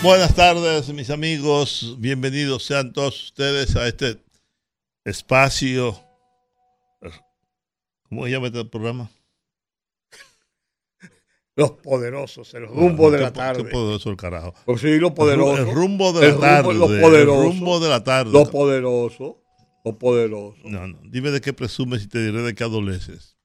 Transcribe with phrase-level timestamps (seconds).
[0.00, 1.96] Buenas tardes, mis amigos.
[1.98, 4.16] Bienvenidos sean todos ustedes a este
[5.04, 5.98] espacio.
[8.08, 9.10] ¿Cómo se llama este programa?
[11.56, 13.64] Los poderosos, el rumbo de la tarde.
[13.64, 14.54] Qué poderoso el carajo.
[14.66, 15.66] Pues sí, los poderosos.
[15.66, 16.74] El rumbo de la tarde.
[16.74, 17.44] Los poderosos.
[17.44, 18.32] El rumbo de la tarde.
[18.32, 19.36] Los poderosos.
[19.84, 20.64] Los poderosos.
[20.64, 21.00] No, no.
[21.10, 23.36] Dime de qué presumes y te diré de qué adoleces.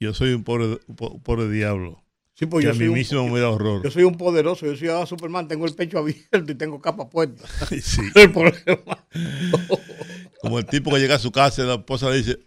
[0.00, 2.03] Yo soy un pobre, un pobre diablo.
[2.36, 3.82] Sí, pues que yo a soy mí un- mismo me da horror.
[3.84, 7.08] Yo soy un poderoso, yo soy a Superman, tengo el pecho abierto y tengo capa
[7.08, 7.44] puesta.
[7.80, 8.00] Sí.
[8.16, 9.06] el problema.
[10.40, 12.38] Como el tipo que llega a su casa y la esposa le dice,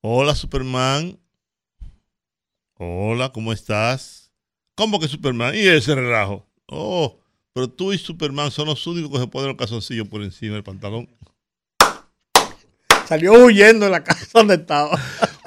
[0.00, 1.18] hola Superman,
[2.78, 4.30] hola, ¿cómo estás?
[4.74, 5.54] ¿Cómo que Superman?
[5.54, 6.46] Y ese relajo.
[6.66, 7.18] Oh,
[7.52, 10.64] pero tú y Superman son los únicos que se ponen los calzoncillos por encima del
[10.64, 11.08] pantalón.
[13.06, 14.98] Salió huyendo de la casa donde estaba.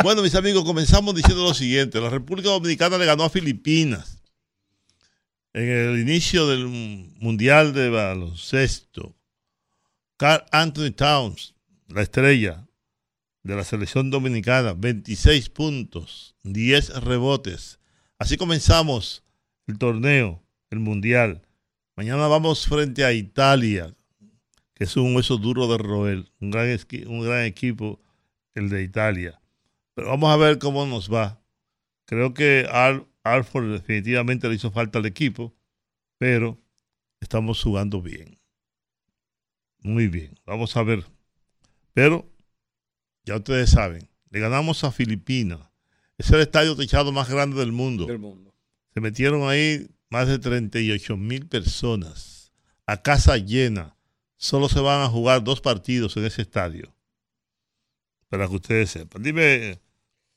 [0.04, 2.00] Bueno, mis amigos, comenzamos diciendo lo siguiente.
[2.00, 4.22] La República Dominicana le ganó a Filipinas
[5.54, 9.16] en el inicio del Mundial de Baloncesto.
[10.16, 11.56] Carl Anthony Towns,
[11.88, 12.68] la estrella
[13.42, 17.80] de la selección dominicana, 26 puntos, 10 rebotes.
[18.20, 19.24] Así comenzamos
[19.66, 21.42] el torneo, el Mundial.
[21.96, 23.96] Mañana vamos frente a Italia,
[24.76, 28.00] que es un hueso duro de roer, un gran, un gran equipo,
[28.54, 29.42] el de Italia.
[29.98, 31.42] Pero vamos a ver cómo nos va.
[32.06, 35.56] Creo que Al Alford definitivamente le hizo falta al equipo,
[36.20, 36.62] pero
[37.20, 38.38] estamos jugando bien.
[39.80, 41.04] Muy bien, vamos a ver.
[41.94, 42.32] Pero
[43.26, 45.62] ya ustedes saben, le ganamos a Filipinas.
[46.20, 48.06] Es el estadio techado más grande del mundo.
[48.06, 48.54] Del mundo.
[48.94, 52.54] Se metieron ahí más de 38 mil personas
[52.86, 53.98] a casa llena.
[54.36, 56.94] Solo se van a jugar dos partidos en ese estadio.
[58.30, 59.24] Para que ustedes sepan.
[59.24, 59.80] Dime,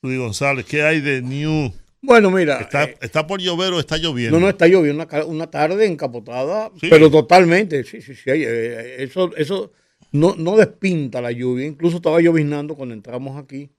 [0.03, 1.72] Rudy González, ¿qué hay de New?
[2.03, 2.61] Bueno, mira.
[2.61, 4.38] ¿Está, eh, está por llover o está lloviendo?
[4.38, 6.87] no, no, está lloviendo una, tarde encapotada, Sí.
[6.88, 7.84] pero totalmente.
[7.84, 8.22] Sí, sí, sí.
[8.27, 9.72] eh, Eso, eso
[10.12, 11.66] no, no despinta la lluvia.
[11.66, 13.71] Incluso estaba lloviznando cuando entramos aquí.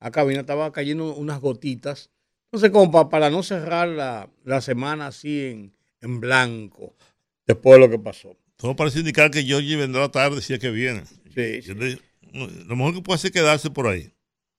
[0.00, 2.10] A cabina estaba cayendo unas gotitas.
[2.50, 6.94] Entonces, como pa- para no cerrar la, la semana así en, en blanco,
[7.46, 8.36] después de lo que pasó.
[8.56, 11.04] Todo parece indicar que Georgie vendrá tarde si es que viene.
[11.34, 11.98] Sí, le-
[12.32, 14.10] lo mejor que puede hacer es quedarse por ahí.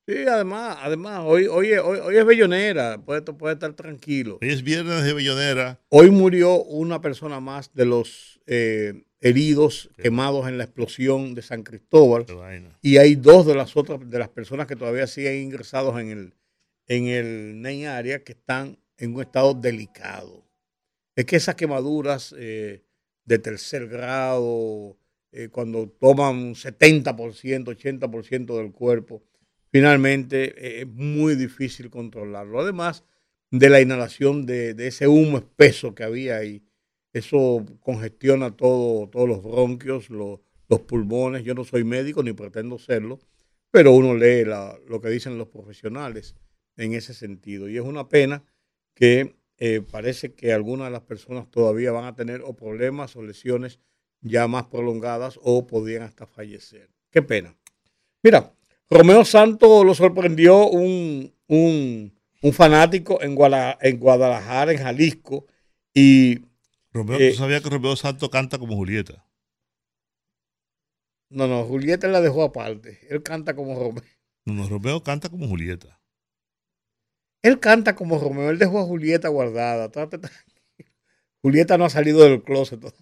[0.09, 4.39] Sí, además, además, hoy, hoy, hoy, hoy es bellonera, puede, puede estar tranquilo.
[4.41, 5.79] Hoy es viernes de Bellonera.
[5.89, 11.61] Hoy murió una persona más de los eh, heridos quemados en la explosión de San
[11.61, 12.25] Cristóbal
[12.81, 16.33] y hay dos de las otras de las personas que todavía siguen ingresados en el
[16.87, 20.43] en el NEI área que están en un estado delicado.
[21.15, 22.81] Es que esas quemaduras eh,
[23.25, 24.97] de tercer grado,
[25.31, 29.21] eh, cuando toman 70%, 80% del cuerpo,
[29.71, 32.61] finalmente eh, es muy difícil controlarlo.
[32.61, 33.03] Además
[33.51, 36.63] de la inhalación de, ese humo espeso que había ahí,
[37.13, 41.43] eso congestiona todo, todos los bronquios, lo- los pulmones.
[41.43, 43.19] Yo no soy médico ni pretendo serlo,
[43.71, 46.35] pero uno lee lo que dicen los profesionales
[46.77, 47.67] en ese sentido.
[47.69, 48.43] Y es una pena
[48.93, 53.23] que eh, parece que algunas de las personas todavía van a tener o problemas o
[53.23, 53.79] lesiones
[54.21, 56.89] ya más prolongadas o podrían hasta fallecer.
[57.11, 57.57] Qué pena.
[58.23, 58.53] Mira,
[58.89, 65.45] Romeo Santos lo sorprendió un, un, un fanático en, Guala- en Guadalajara, en Jalisco,
[65.93, 66.39] y
[66.91, 69.25] Romeo, Eh, ¿tú sabías que Romeo Santo canta como Julieta?
[71.29, 72.99] no, no, Julieta la dejó aparte.
[73.09, 74.03] Él canta como Romeo.
[74.45, 75.99] No, no, Romeo canta como Julieta.
[77.43, 78.49] Él canta como Romeo.
[78.49, 79.91] Él dejó a Julieta guardada.
[81.43, 82.81] Julieta no ha salido del closet.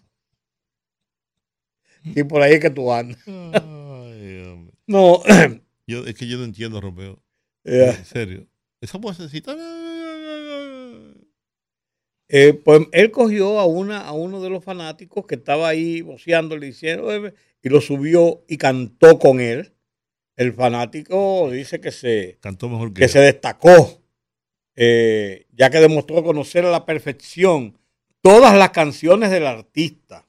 [2.03, 3.17] Y por ahí es que tú andas.
[3.27, 4.69] Ay.
[4.87, 5.21] No,
[5.87, 7.23] Yo, es que yo no entiendo Romeo.
[7.63, 8.47] En serio.
[8.81, 9.55] Esa vocecita.
[12.29, 16.67] eh, pues él cogió a, una, a uno de los fanáticos que estaba ahí voceándole
[16.67, 19.73] diciendo, "Eh", y lo subió y cantó con él.
[20.35, 24.01] El fanático dice que se, Cantó mejor que que se destacó,
[24.75, 27.77] eh, ya que demostró conocer a la perfección
[28.21, 30.26] todas las canciones del artista.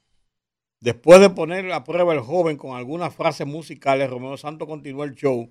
[0.80, 5.14] Después de poner a prueba el joven con algunas frases musicales, Romeo Santos continuó el
[5.14, 5.50] show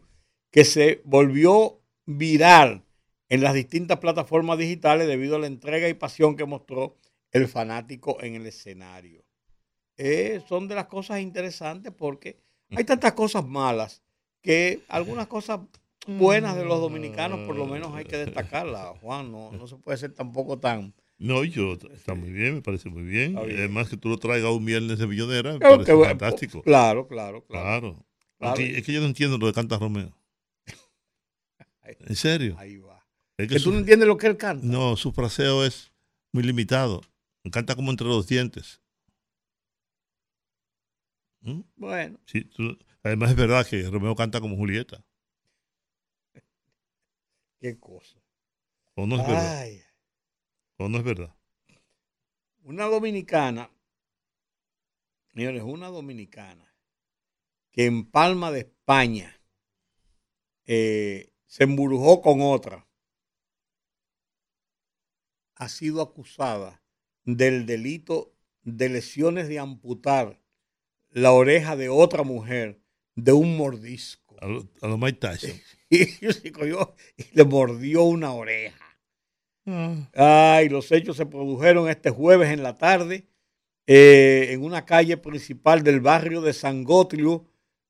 [0.51, 2.83] que se volvió viral
[3.29, 6.95] en las distintas plataformas digitales debido a la entrega y pasión que mostró
[7.31, 9.23] el fanático en el escenario.
[9.97, 12.39] eh, son de las cosas interesantes porque
[12.69, 14.03] hay tantas cosas malas
[14.41, 15.59] que algunas cosas
[16.07, 19.31] buenas de los dominicanos por lo menos hay que destacarlas, Juan.
[19.31, 20.93] No, no se puede ser tampoco tan...
[21.19, 23.33] No, yo, está muy bien, me parece muy bien.
[23.35, 23.57] Bien.
[23.57, 26.61] Además que tú lo traigas un viernes de millonera, me parece que fantástico.
[26.61, 28.05] Claro, claro, claro.
[28.37, 28.59] Claro.
[28.61, 30.15] Es que yo no entiendo lo de Canta Romeo.
[32.01, 32.55] En serio.
[32.59, 33.03] Ahí va.
[33.37, 34.65] Es que Que tú no entiendes lo que él canta.
[34.65, 35.91] no, su fraseo es
[36.33, 37.01] muy limitado.
[37.51, 38.81] Canta como entre los dientes.
[41.41, 41.61] ¿Mm?
[41.77, 45.03] Bueno, Sí, tú- además es verdad que Romeo canta como Julieta.
[47.61, 48.17] qué cosa.
[48.95, 49.67] ¿O no es verdad?
[50.77, 51.37] ¿O no es verdad?
[52.67, 53.71] una dominicana,
[55.33, 56.75] señores, una dominicana
[57.71, 59.39] que en Palma de España
[60.65, 62.85] eh, se embrujó con otra,
[65.55, 66.83] ha sido acusada
[67.23, 70.41] del delito de lesiones de amputar
[71.09, 72.81] la oreja de otra mujer
[73.15, 74.35] de un mordisco.
[74.41, 75.51] A lo, a lo Mike Tyson.
[75.89, 78.86] Y cogió y le mordió una oreja.
[80.15, 83.25] Ay, los hechos se produjeron este jueves en la tarde
[83.85, 87.45] eh, en una calle principal del barrio de San Gotlio,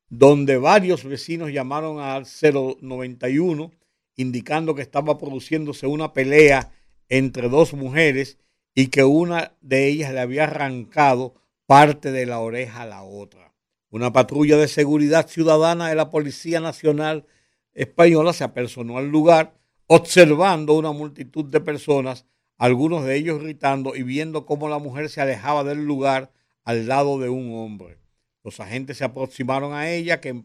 [0.10, 3.72] donde varios vecinos llamaron al 091
[4.16, 6.72] indicando que estaba produciéndose una pelea
[7.08, 8.38] entre dos mujeres
[8.74, 11.36] y que una de ellas le había arrancado
[11.66, 13.54] parte de la oreja a la otra.
[13.90, 17.26] Una patrulla de seguridad ciudadana de la Policía Nacional
[17.74, 19.54] Española se apersonó al lugar
[19.88, 22.26] observando una multitud de personas,
[22.58, 26.32] algunos de ellos gritando y viendo cómo la mujer se alejaba del lugar
[26.64, 27.98] al lado de un hombre.
[28.44, 30.44] Los agentes se aproximaron a ella, que,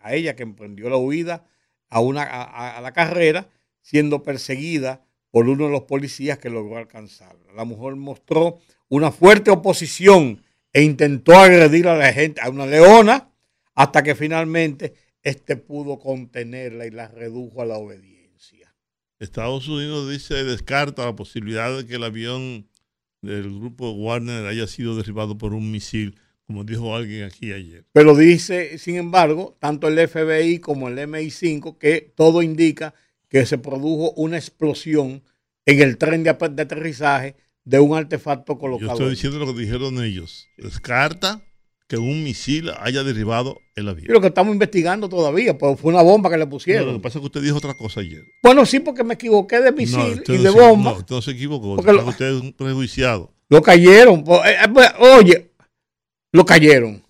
[0.00, 1.44] a ella que emprendió la huida
[1.88, 3.48] a, una, a la carrera,
[3.80, 7.52] siendo perseguida por uno de los policías que logró alcanzarla.
[7.54, 8.58] La mujer mostró
[8.88, 10.42] una fuerte oposición
[10.72, 13.30] e intentó agredir a la gente, a una leona,
[13.74, 18.11] hasta que finalmente este pudo contenerla y la redujo a la obediencia.
[19.22, 22.66] Estados Unidos dice descarta la posibilidad de que el avión
[23.20, 26.16] del grupo Warner haya sido derribado por un misil,
[26.46, 27.84] como dijo alguien aquí ayer.
[27.92, 32.94] Pero dice, sin embargo, tanto el FBI como el MI5 que todo indica
[33.28, 35.22] que se produjo una explosión
[35.66, 38.92] en el tren de, aterrizaje de un artefacto Yo colocado.
[38.92, 39.10] estoy ahí.
[39.12, 40.48] diciendo lo que dijeron ellos.
[40.56, 41.40] Descarta
[41.92, 44.06] que un misil haya derribado el Y avión.
[44.14, 46.86] lo que estamos investigando todavía, pues fue una bomba que le No, pusieron.
[46.86, 48.22] lo que pasa es que usted dijo otra cosa ayer.
[48.42, 50.92] Bueno, sí, porque me equivoqué de misil no, y no de se- bomba.
[50.92, 51.76] No, usted no se equivocó.
[51.76, 53.34] Porque lo- Usted es un prejuiciado.
[53.50, 54.24] Lo cayeron.
[54.24, 55.50] pues, eh, eh, pues, Oye,
[56.32, 57.02] lo cayeron.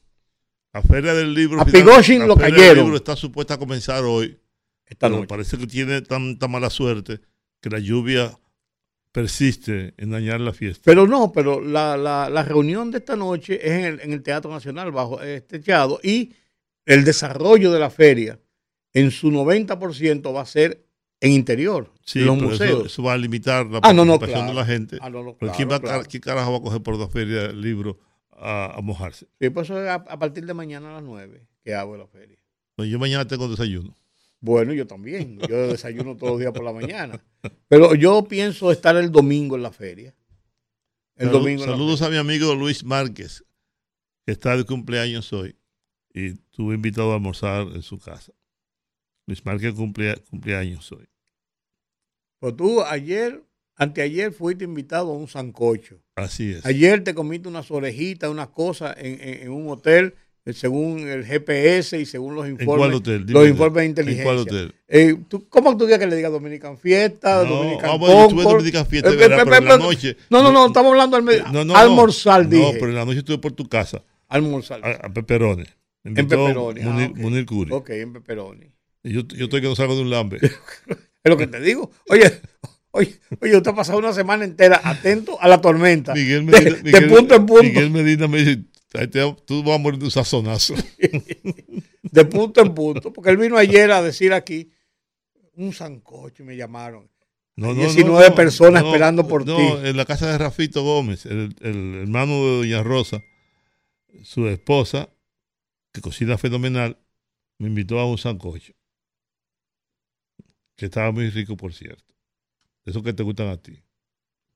[0.73, 1.61] La feria del libro.
[1.61, 2.79] A final- Pigoshin la lo feria cayeron.
[2.85, 4.37] libro está supuesta a comenzar hoy.
[4.85, 5.29] Esta pero noche.
[5.29, 7.21] parece que tiene tanta mala suerte
[7.61, 8.37] que la lluvia
[9.13, 10.83] persiste en dañar la fiesta.
[10.85, 14.23] Pero no, pero la, la- la reunión de esta noche es en el, en el
[14.23, 16.33] Teatro Nacional bajo este techado y
[16.87, 18.41] el desarrollo de la feria
[18.95, 20.85] en su 90% va a ser
[21.21, 22.79] en interior, Sí, en los museos.
[22.81, 24.49] Eso, eso va a limitar la Ah, no, no, participación claro.
[24.49, 24.99] de la gente.
[25.01, 26.03] Ah, no, claro, ¿quién, va a claro.
[26.09, 27.99] ¿Qué carajo va a coger por la feria del libro
[28.33, 29.27] a, a mojarse?
[29.41, 32.09] Sí, pues eso es a, a partir de mañana a las 9 que hago la
[32.09, 32.39] feria.
[32.75, 33.97] Pues yo mañana tengo desayuno.
[34.43, 35.39] Bueno, yo también.
[35.49, 37.25] Yo desayuno todos los días por la mañana.
[37.69, 40.15] Pero yo pienso estar el domingo en la feria.
[41.17, 41.65] El Salud- domingo.
[41.65, 43.45] saludos a mi amigo Luis Márquez,
[44.27, 45.57] que está de cumpleaños hoy.
[46.13, 48.33] Y estuve invitado a almorzar en su casa.
[49.27, 51.09] Luis Márquez cumple, cumpleaños hoy.
[52.41, 53.43] Pues tú ayer,
[53.77, 56.03] anteayer fuiste invitado a un sancocho.
[56.17, 56.67] Así es.
[56.67, 60.17] Ayer te comiste unas orejitas, unas cosas en, en- en un hotel,
[60.53, 63.25] según el GPS y según los ¿En informes, hotel?
[63.29, 64.25] Los de- informes de ¿En inteligencia.
[64.25, 64.75] cuál hotel?
[64.89, 68.21] Eh, ¿tú- ¿Cómo tú quieres que le diga Dominican Fiesta, No, Dominican ah, bueno, yo
[68.23, 68.59] estuve en Concord?
[68.61, 70.17] Dominican Fiesta, Eh, eh, pero en eh, la eh, noche.
[70.31, 71.77] No, no, no, estamos hablando al No, no, no.
[71.77, 72.73] almorzar, No, dije.
[72.75, 74.81] pero en la noche estuve por tu casa, almorzar.
[74.85, 75.65] a, a Peperone.
[76.03, 76.81] Me en invitó Pepperoni.
[76.81, 77.17] ah, Munir, ok.
[77.19, 77.73] Munir Curi.
[77.73, 78.67] Ok, en Pepperoni.
[79.05, 80.39] Y yo, yo estoy que no salgo de un lambe.
[81.25, 81.89] Es lo que te digo.
[82.09, 82.41] Oye,
[82.91, 86.13] oye, oye, usted ha pasado una semana entera atento a la tormenta.
[86.15, 87.63] Miguel de, Medina, de Miguel- punto en punto.
[87.63, 88.63] Miguel Medina me dice,
[88.95, 90.75] "Ay, te- tú vas a morir de un sazonazo.
[92.03, 94.71] de punto en punto, porque él vino ayer a decir aquí
[95.55, 97.11] un sancocho y me llamaron.
[97.55, 99.89] No, 19 personas esperando por no, ti.
[99.89, 103.23] en la casa de Rafito Gómez, el, el hermano de Doña Rosa,
[104.23, 105.11] su esposa,
[105.93, 106.99] que cocina fenomenal,
[107.59, 108.73] me invitó a un sancocho.
[110.77, 112.15] Que estaba muy rico, por cierto.
[112.87, 113.83] Eso que te gustan a ti.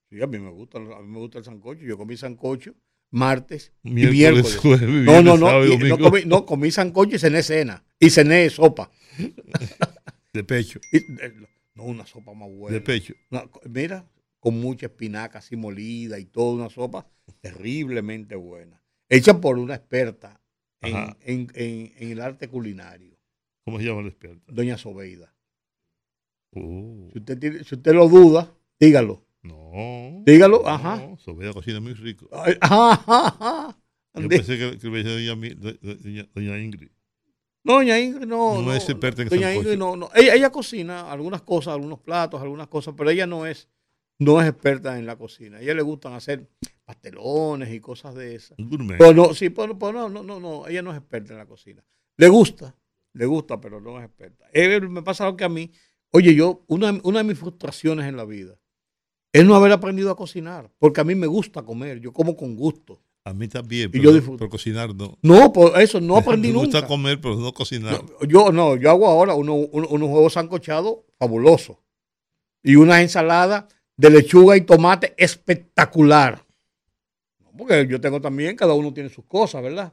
[0.09, 1.83] Sí, a mí me gusta, a mí me gusta el sancocho.
[1.83, 2.75] Yo comí sancocho
[3.11, 4.57] martes y Miércoles, miércoles.
[4.63, 7.85] jueves, No, viernes, no, no, y no, domingo, comí, no, comí sancocho y cené cena.
[7.99, 8.91] Y cené sopa.
[10.33, 11.01] de pecho, Y,
[11.75, 12.75] no, una sopa más buena.
[12.75, 13.15] de pecho.
[13.31, 14.09] Una- mira,
[14.41, 17.09] con mucha espinaca así molida y toda una sopa
[17.41, 18.83] terriblemente buena.
[19.09, 20.41] hecha por una experta
[20.83, 21.17] Ajá.
[21.23, 23.17] en, en- en el arte culinario,
[23.65, 24.53] ¿Cómo se llama la experta?
[24.53, 25.35] doña Sobeida.
[26.53, 29.26] Uh, Si usted, tiene- si usted lo duda, dígalo.
[29.47, 30.23] No.
[30.25, 31.17] Dígalo, no, ajá.
[31.19, 32.29] Sobeda cocina muy rico.
[32.33, 33.79] Ay, ajá, ajá.
[34.15, 36.91] Yo pensé que, que me decía doña, doña, doña Ingrid.
[37.65, 38.63] No, doña Ingrid no.
[38.63, 39.55] No es experta en Doña.
[39.55, 40.09] Ingrid no, no.
[40.15, 43.69] Ella, ella cocina algunas cosas, algunos platos, algunas cosas, pero ella no es,
[44.19, 45.59] no es experta en la cocina.
[45.59, 46.49] A ella le gustan hacer
[46.85, 48.57] pastelones y cosas de esas.
[48.59, 48.99] Gourmet.
[48.99, 51.47] Pero no, sí, pero, pero no, no, no, no, ella no es experta en la
[51.47, 51.85] cocina.
[52.17, 52.75] Le gusta,
[53.13, 54.47] le gusta, pero no es experta.
[54.89, 55.71] Me pasa lo que a mí,
[56.13, 58.59] oye, yo, una, una de mis frustraciones en la vida
[59.41, 62.57] es no haber aprendido a cocinar, porque a mí me gusta comer, yo como con
[62.57, 63.01] gusto.
[63.25, 64.39] A mí también, Y pero, yo disfruto.
[64.39, 65.19] pero cocinar no.
[65.23, 66.87] No, por eso no aprendí me gusta nunca.
[66.89, 68.01] comer, pero no cocinar.
[68.21, 71.77] No, yo no, yo hago ahora uno- uno- unos huevos sancochados fabulosos
[72.63, 73.67] y una ensalada
[73.97, 76.45] de lechuga y tomate espectacular.
[77.57, 79.93] Porque yo tengo también, cada uno tiene sus cosas, ¿verdad?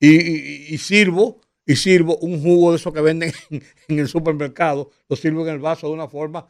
[0.00, 4.08] Y, y- y sirvo, y sirvo un jugo de esos que venden en, en el
[4.08, 6.46] supermercado, lo sirvo en el vaso de una forma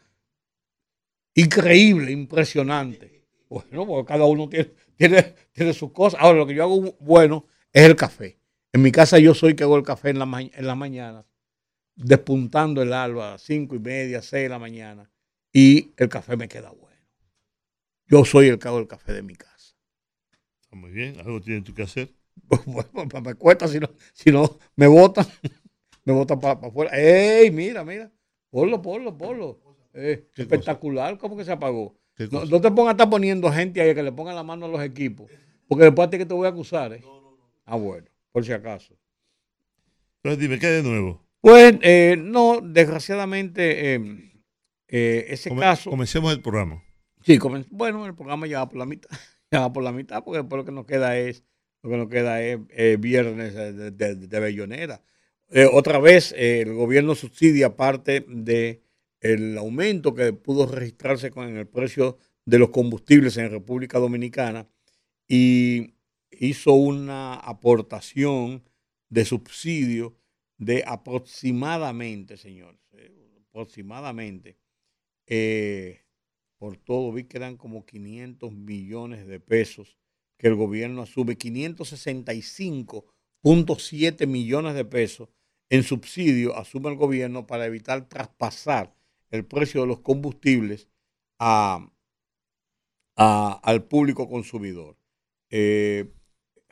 [1.34, 3.24] increíble, impresionante.
[3.48, 6.20] Bueno, porque cada uno tiene, tiene, tiene sus cosas.
[6.20, 8.38] Ahora, lo que yo hago bueno es el café.
[8.72, 11.24] En mi casa yo soy que hago el café en la, en la mañana,
[11.94, 15.10] despuntando el alba, cinco y media, seis de la mañana,
[15.52, 16.84] y el café me queda bueno.
[18.06, 19.76] Yo soy el que hago el café de mi casa.
[20.60, 22.12] Está muy bien, algo tienes tú que hacer.
[22.66, 25.26] Bueno, me cuesta, si no, si no me botan,
[26.04, 26.90] me botan para afuera.
[26.98, 28.10] ¡Ey, mira, mira!
[28.50, 29.60] Ponlo, ponlo, ponlo.
[29.94, 31.96] Eh, ¿Qué espectacular, ¿cómo que se apagó?
[32.16, 34.66] ¿Qué No, no te pongas a estar poniendo gente ahí que le pongan la mano
[34.66, 35.30] a los equipos,
[35.68, 37.02] porque después ti que te voy a acusar, ¿eh?
[37.64, 38.94] Ah, bueno, por si acaso.
[40.22, 41.24] Entonces dime, ¿qué de nuevo?
[41.40, 44.32] Pues eh, no, desgraciadamente, eh,
[44.88, 45.90] eh, ese Come- caso.
[45.90, 46.82] Comencemos el programa.
[47.22, 49.08] Sí, comen- bueno, el programa ya va por la mitad.
[49.50, 51.44] Ya va por la mitad, porque después lo que nos queda es,
[51.82, 55.00] lo que nos queda es eh, viernes de, de- de Bellonera.
[55.50, 58.82] Eh, otra vez, eh, el gobierno subsidia parte de
[59.24, 64.68] el aumento que pudo registrarse con el precio de los combustibles en República Dominicana
[65.26, 65.94] y
[66.30, 68.68] hizo una aportación
[69.08, 70.14] de subsidio
[70.58, 74.58] de aproximadamente, señores, eh, aproximadamente,
[75.26, 76.02] eh,
[76.58, 79.96] por todo, vi que eran como 500 millones de pesos
[80.36, 85.30] que el gobierno asume, 565.7 millones de pesos
[85.70, 88.94] en subsidio asume el gobierno para evitar traspasar
[89.30, 90.88] el precio de los combustibles
[91.38, 91.90] al
[93.88, 94.96] público consumidor.
[95.50, 96.12] Eh,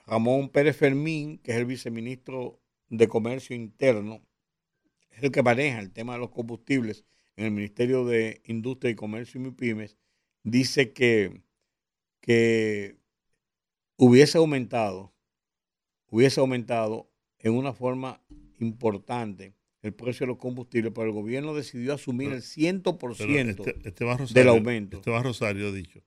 [0.07, 4.27] Ramón Pérez Fermín, que es el viceministro de Comercio Interno,
[5.11, 7.05] es el que maneja el tema de los combustibles
[7.37, 9.97] en el Ministerio de Industria y Comercio y MIPIMES,
[10.43, 11.43] dice que,
[12.21, 12.99] que
[13.97, 15.15] hubiese aumentado,
[16.09, 18.23] hubiese aumentado en una forma
[18.59, 23.41] importante el precio de los combustibles, pero el gobierno decidió asumir el 100% Pero
[23.73, 24.97] este, Esteban Rosario, del aumento.
[24.99, 26.01] Esteban Rosario ha dicho.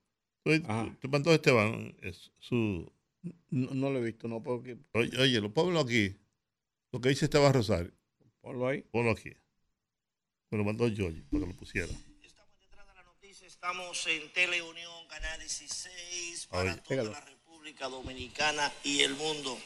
[0.44, 0.96] Tú, Ajá.
[1.02, 2.92] tú mandó a Esteban es su.
[3.50, 6.16] No, no lo he visto, no puedo que- Oye, oye, lo ponlo aquí.
[6.92, 7.92] Lo que dice Esteban Rosario.
[8.42, 8.82] ponlo ahí.
[8.92, 9.32] Ponlo aquí.
[10.52, 11.88] Me lo mandó George para que lo pusiera.
[11.88, 16.72] Estamos detrás de la noticia, estamos en Teleunión, Canal 16, para Oye.
[16.76, 17.12] toda Pégalo.
[17.12, 19.58] la República Dominicana y el mundo.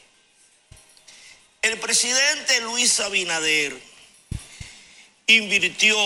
[1.62, 3.74] El presidente Luis Abinader
[5.36, 5.96] invirtió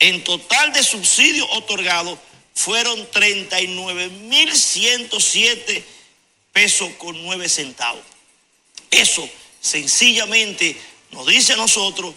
[0.01, 2.19] En total de subsidios otorgados
[2.55, 5.83] fueron 39.107
[6.51, 8.03] pesos con 9 centavos.
[8.89, 9.29] Eso
[9.61, 10.75] sencillamente
[11.11, 12.15] nos dice a nosotros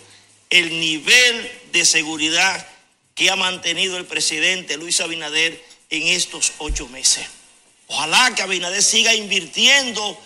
[0.49, 2.67] el nivel de seguridad
[3.15, 7.27] que ha mantenido el presidente Luis Abinader en estos ocho meses.
[7.89, 10.19] Ojalá que Abinader siga invirtiendo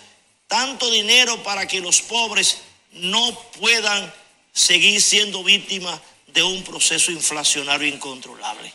[0.47, 2.59] tanto dinero para que los pobres
[2.93, 4.13] no puedan
[4.53, 5.99] seguir siendo víctimas
[6.33, 8.71] de un proceso inflacionario incontrolable.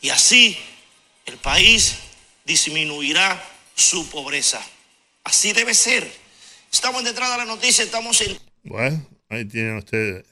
[0.00, 0.56] Y así
[1.26, 1.98] el país
[2.44, 3.42] disminuirá
[3.74, 4.60] su pobreza.
[5.24, 6.10] Así debe ser.
[6.72, 8.38] Estamos detrás de la noticia, estamos en...
[8.62, 10.26] Bueno, ahí tienen ustedes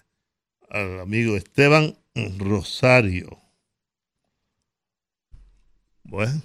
[0.71, 1.97] al amigo Esteban
[2.39, 3.41] Rosario.
[6.03, 6.43] Bueno.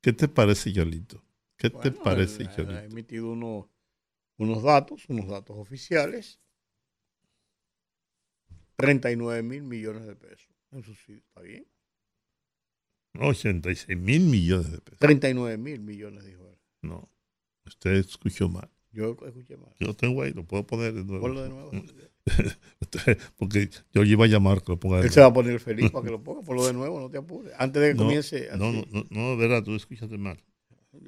[0.00, 1.22] ¿Qué te parece, Yolito?
[1.56, 2.78] ¿Qué te parece, Yolito?
[2.78, 3.66] Ha emitido unos,
[4.38, 6.38] unos datos, unos datos oficiales.
[8.76, 11.22] 39 mil millones de pesos en subsidio.
[11.28, 11.66] ¿Está bien?
[13.18, 14.98] 86 mil millones de pesos.
[14.98, 16.58] 39 mil millones, dijo él.
[16.82, 17.08] No,
[17.64, 18.68] usted escuchó mal.
[18.92, 19.74] Yo escuché mal.
[19.78, 21.20] Yo tengo ahí, lo puedo poner de nuevo.
[21.22, 21.70] Ponlo de nuevo.
[22.80, 25.40] Usted- porque yo le iba a llamar que lo ponga de Él se va nuevo.
[25.40, 26.42] a poner feliz para que lo ponga.
[26.42, 27.52] Ponlo de nuevo, no te apures.
[27.58, 28.48] Antes de que No, comience.
[28.56, 28.86] No, así.
[28.92, 30.42] no, no, no, de verdad, tú escuchaste mal.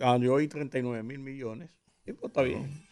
[0.01, 1.71] Ah, yo oí 39 mil millones.
[2.05, 2.88] Sí, pues está bien.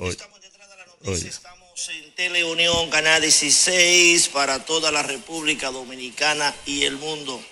[0.00, 5.70] Oye, Estamos detrás de la noticia, estamos en Teleunión, Canal 16, para toda la República
[5.72, 7.42] Dominicana y el mundo.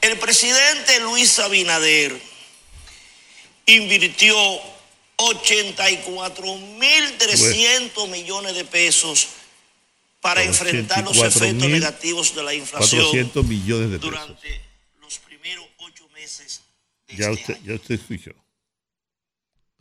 [0.00, 2.20] El presidente Luis Abinader
[3.66, 4.34] invirtió
[5.18, 9.28] 84.300 millones de pesos
[10.20, 14.10] para enfrentar los 84.000, efectos negativos de la inflación 400 millones de pesos.
[14.10, 14.60] durante
[15.00, 16.62] los primeros ocho meses
[17.08, 17.64] de Ya este usted, año.
[17.66, 18.32] ya usted escuchó.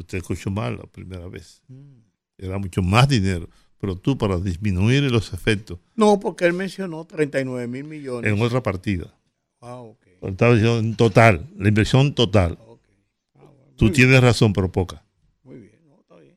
[0.10, 1.62] Usted escuchó mal la primera vez.
[1.68, 2.00] Mm.
[2.40, 3.48] Era mucho más dinero.
[3.80, 8.34] Pero tú, para disminuir los efectos No, porque él mencionó 39 mil millones.
[8.34, 9.14] en otra partida,
[9.62, 10.04] Ah, ok.
[10.24, 12.58] estaba diciendo en total, la inversión total.
[12.60, 15.06] Ah, bueno, Tú tienes razón, pero poca.
[15.44, 16.36] Muy bien, no, está bien.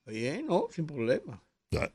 [0.00, 1.42] Está bien, no, sin problema.
[1.70, 1.90] Ya.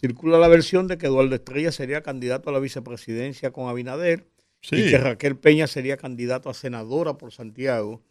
[0.00, 4.26] Circula la versión de que Eduardo Estrella sería candidato a la vicepresidencia con Abinader
[4.62, 8.02] y Sí, que Raquel Peña sería candidato a senadora por Santiago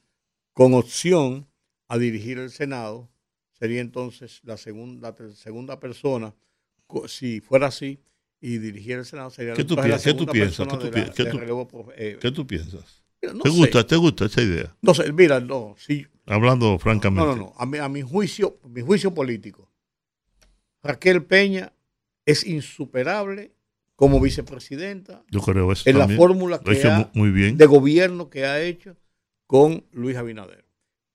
[0.54, 1.48] con opción
[1.88, 3.10] a dirigir el Senado.
[3.54, 6.34] Sería entonces la segunda, la segunda persona,
[7.08, 8.00] si fuera así,
[8.40, 10.04] y dirigiera el Senado, sería ¿Qué tú piensas?
[10.04, 10.68] ¿Qué tú piensas?
[10.68, 11.38] persona ¿Qué tú
[11.96, 13.04] eh, ¿qué tú piensas?
[13.22, 13.58] mira, no ¿Te sé.
[13.58, 14.76] gusta, te gusta esa idea?
[14.82, 17.26] No sé, mira, no, si, Hablando francamente.
[17.26, 17.54] no, no, no.
[17.58, 19.70] A mi, a mi juicio, mi juicio político,
[20.84, 21.74] Raquel Peña
[22.26, 23.54] es insuperable
[23.98, 25.90] como vicepresidenta Yo creo eso.
[25.90, 27.58] en la fórmula Lo ha que hecho ha- mu- muy bien.
[27.58, 28.96] de gobierno que ha hecho
[29.48, 30.64] con Luis Abinader.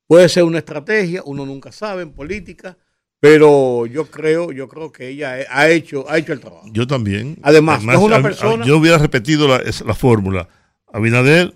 [0.07, 2.77] Puede ser una estrategia, uno nunca sabe en política,
[3.21, 6.67] pero yo creo, yo creo que ella ha hecho, ha hecho el trabajo.
[6.73, 7.39] Yo también.
[7.43, 10.49] Además, es una a- a- persona- yo hubiera repetido la fórmula.
[10.93, 11.55] Abinader,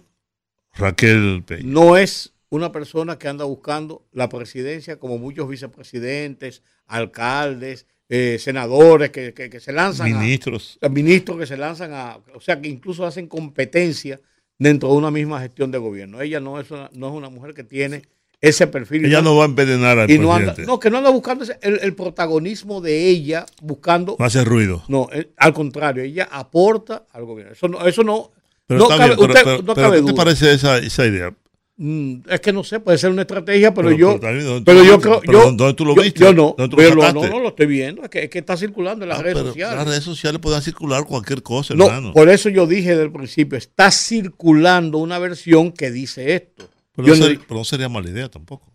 [0.74, 1.62] Raquel Peña.
[1.66, 9.10] No es una persona que anda buscando la presidencia como muchos vicepresidentes, alcaldes, eh, senadores
[9.10, 10.78] que, que- que se lanzan Ministros.
[10.80, 14.20] a ministros que se lanzan a, o sea, que incluso hacen competencia
[14.58, 16.20] dentro de una misma gestión de gobierno.
[16.20, 18.02] Ella no es una, no es una mujer que tiene
[18.40, 19.04] ese perfil.
[19.06, 21.58] Ella no va a envenenar al y no anda, no, que no anda buscando ese-
[21.62, 24.84] el, el protagonismo de ella, buscando, No hace ruido.
[24.88, 27.52] no, eh, al contrario, ella aporta al gobierno.
[27.54, 28.30] Eso no, eso no,
[28.66, 30.78] Pero no está cabe, bien, pero, usted- pero- no pero cabe ¿qué te parece esa,
[30.78, 31.34] esa idea?
[31.78, 34.60] Mm, es que no sé, puede ser una estrategia, pero, Pero- yo, pero también, ¿dónde
[34.60, 35.08] tú pero lo yo viste?
[35.20, 36.20] creo, yo, ¿dónde tú lo viste?
[36.20, 38.30] yo no, ¿Dónde tú lo pero lo- no, no lo estoy viendo, es que, es
[38.30, 39.76] que está circulando en las Ah, redes sociales.
[39.76, 42.12] Las redes sociales pueden circular cualquier cosa, No, hermano.
[42.14, 46.66] por eso yo dije desde el principio, está circulando una versión que dice esto.
[46.94, 48.72] pero, no pero sería mala idea tampoco.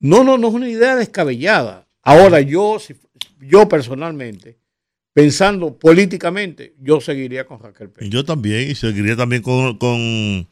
[0.00, 1.86] No, no, no es una idea descabellada.
[2.02, 2.78] Ahora, yo,
[3.40, 4.58] yo personalmente,
[5.12, 8.10] pensando políticamente, yo seguiría con Raquel Y Peña.
[8.10, 10.48] yo también, y seguiría también con, con,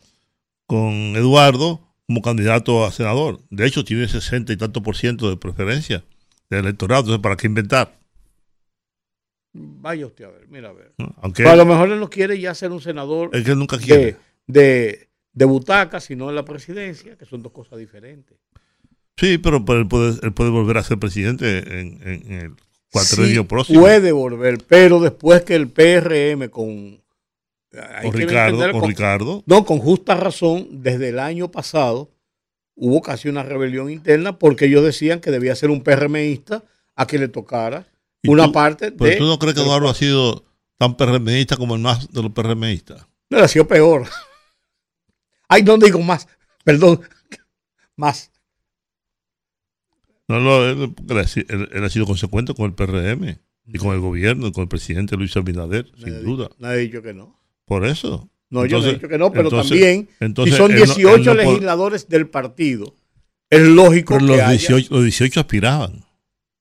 [0.67, 3.43] con Eduardo como candidato a senador.
[3.51, 6.05] De hecho, tiene 60 y tanto por ciento de preferencia
[6.49, 7.03] del electorado.
[7.03, 7.99] Entonces, ¿para qué inventar?
[9.53, 10.93] Vaya usted a ver, mira a ver.
[11.47, 14.17] a lo mejor él no quiere ya ser un senador es que él nunca quiere.
[14.47, 18.39] de, de, de butaca, sino en la presidencia, que son dos cosas diferentes.
[19.17, 22.53] Sí, pero, pero él, puede, él puede volver a ser presidente en, en- en el
[22.91, 23.81] cuatrenio Sí, próximo.
[23.81, 27.03] Puede volver, pero después que el PRM con...
[27.73, 29.43] hay Con que Ricardo, con Ricardo.
[29.47, 32.11] No, con justa razón, desde el año pasado
[32.75, 37.19] hubo casi una rebelión interna porque ellos decían que debía ser un PRMista a que
[37.19, 37.87] le tocara
[38.23, 39.17] ¿Y una tú- parte Pero de...
[39.17, 40.45] tú no crees que Eduardo ha sido
[40.79, 43.07] tan PRMista como el más de los PRMistas.
[43.31, 44.07] No, ha sido peor.
[45.49, 46.29] Ay, no digo más,
[46.65, 47.01] perdón,
[47.97, 48.31] más.
[50.29, 54.01] No, no, él, él él- él ha sido consecuente con el PRM y con el
[54.01, 56.51] gobierno y con el presidente Luis Abinader, Nadie sin duda.
[56.59, 57.38] Nadie ha dicho que no.
[57.69, 58.29] Por eso.
[58.51, 60.83] No, yo no he dicho que no, pero entonces- también, entonces si son él no-
[60.85, 62.95] él 18 no puede- legisladores del partido,
[63.51, 66.05] es lógico Pero que los haya- 18, los 18 aspiraban.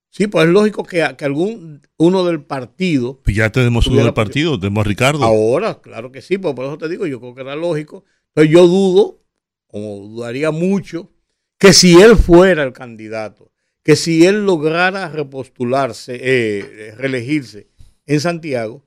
[0.09, 4.13] Sí, pues es lógico que, que algún uno del partido, Pues ya tenemos uno del
[4.13, 5.23] partido, tenemos a Ricardo.
[5.23, 8.03] ahora, claro que sí, pues por eso te digo, yo creo que era lógico.
[8.35, 9.23] Entonces yo dudo,
[9.67, 11.11] o dudaría mucho,
[11.59, 13.51] que si él fuera el candidato,
[13.83, 17.67] que si él lograra repostularse, eh, reelegirse
[18.05, 18.85] en Santiago,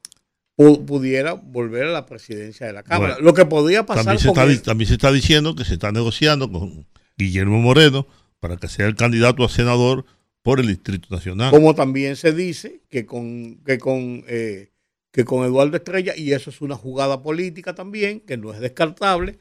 [0.86, 3.14] pudiera volver a la presidencia de la Cámara.
[3.14, 5.74] Bueno, Lo que podría pasar También se, con está, también se está diciendo que se
[5.74, 8.06] está negociando con Guillermo Moreno
[8.40, 10.04] para que sea el candidato a senador
[10.42, 11.50] por el Distrito Nacional.
[11.50, 14.70] como también se dice que con que con eh,
[15.12, 19.38] que con Eduardo Estrella y eso es una jugada política también que no es descartable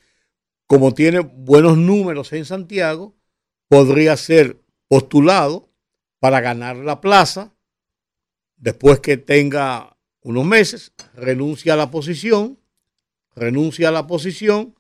[0.68, 3.16] como tiene buenos números en Santiago
[3.70, 4.58] podría ser
[4.90, 5.70] postulado
[6.20, 7.54] para ganar la plaza
[8.58, 12.60] después que tenga unos meses renuncia a la posición
[13.36, 14.76] renuncia a la posición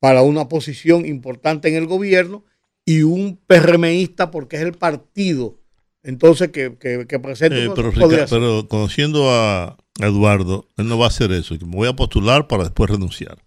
[0.00, 2.44] para una posición importante en el gobierno
[2.84, 5.58] y un PRMista porque es el partido
[6.02, 7.90] entonces que, que, que presenta Eh, pero,
[8.30, 11.54] pero conociendo a Eduardo, él no va a hacer eso.
[11.54, 13.42] Me voy a postular para después renunciar.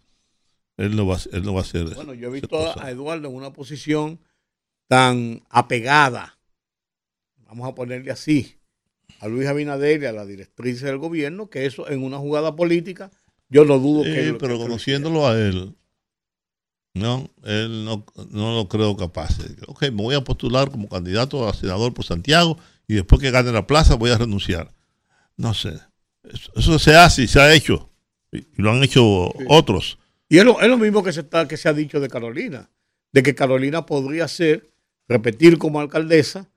[0.75, 1.95] Él no va, a- él no va a hacer eso.
[1.95, 4.19] bueno yo he visto a Eduardo en una posición
[4.87, 6.37] tan apegada
[7.45, 8.58] vamos a ponerle así
[9.19, 13.11] a Luis Abinader y a la directriz del gobierno que eso en una jugada política
[13.49, 15.75] yo no dudo Sí, que pero que conociéndolo a él,
[16.93, 19.37] no, él no, no lo creo capaz.
[19.67, 23.51] Ok, me voy a postular como candidato a senador por Santiago y después que gane
[23.51, 24.71] la plaza voy a renunciar.
[25.35, 25.79] No sé.
[26.23, 27.89] Eso, eso se hace y se ha hecho.
[28.31, 29.97] Y, y lo han hecho otros.
[30.27, 32.69] Y es lo, es lo mismo que se, está, que se ha dicho de Carolina,
[33.11, 34.69] de que Carolina podría ser,
[35.07, 36.47] repetir como alcaldesa,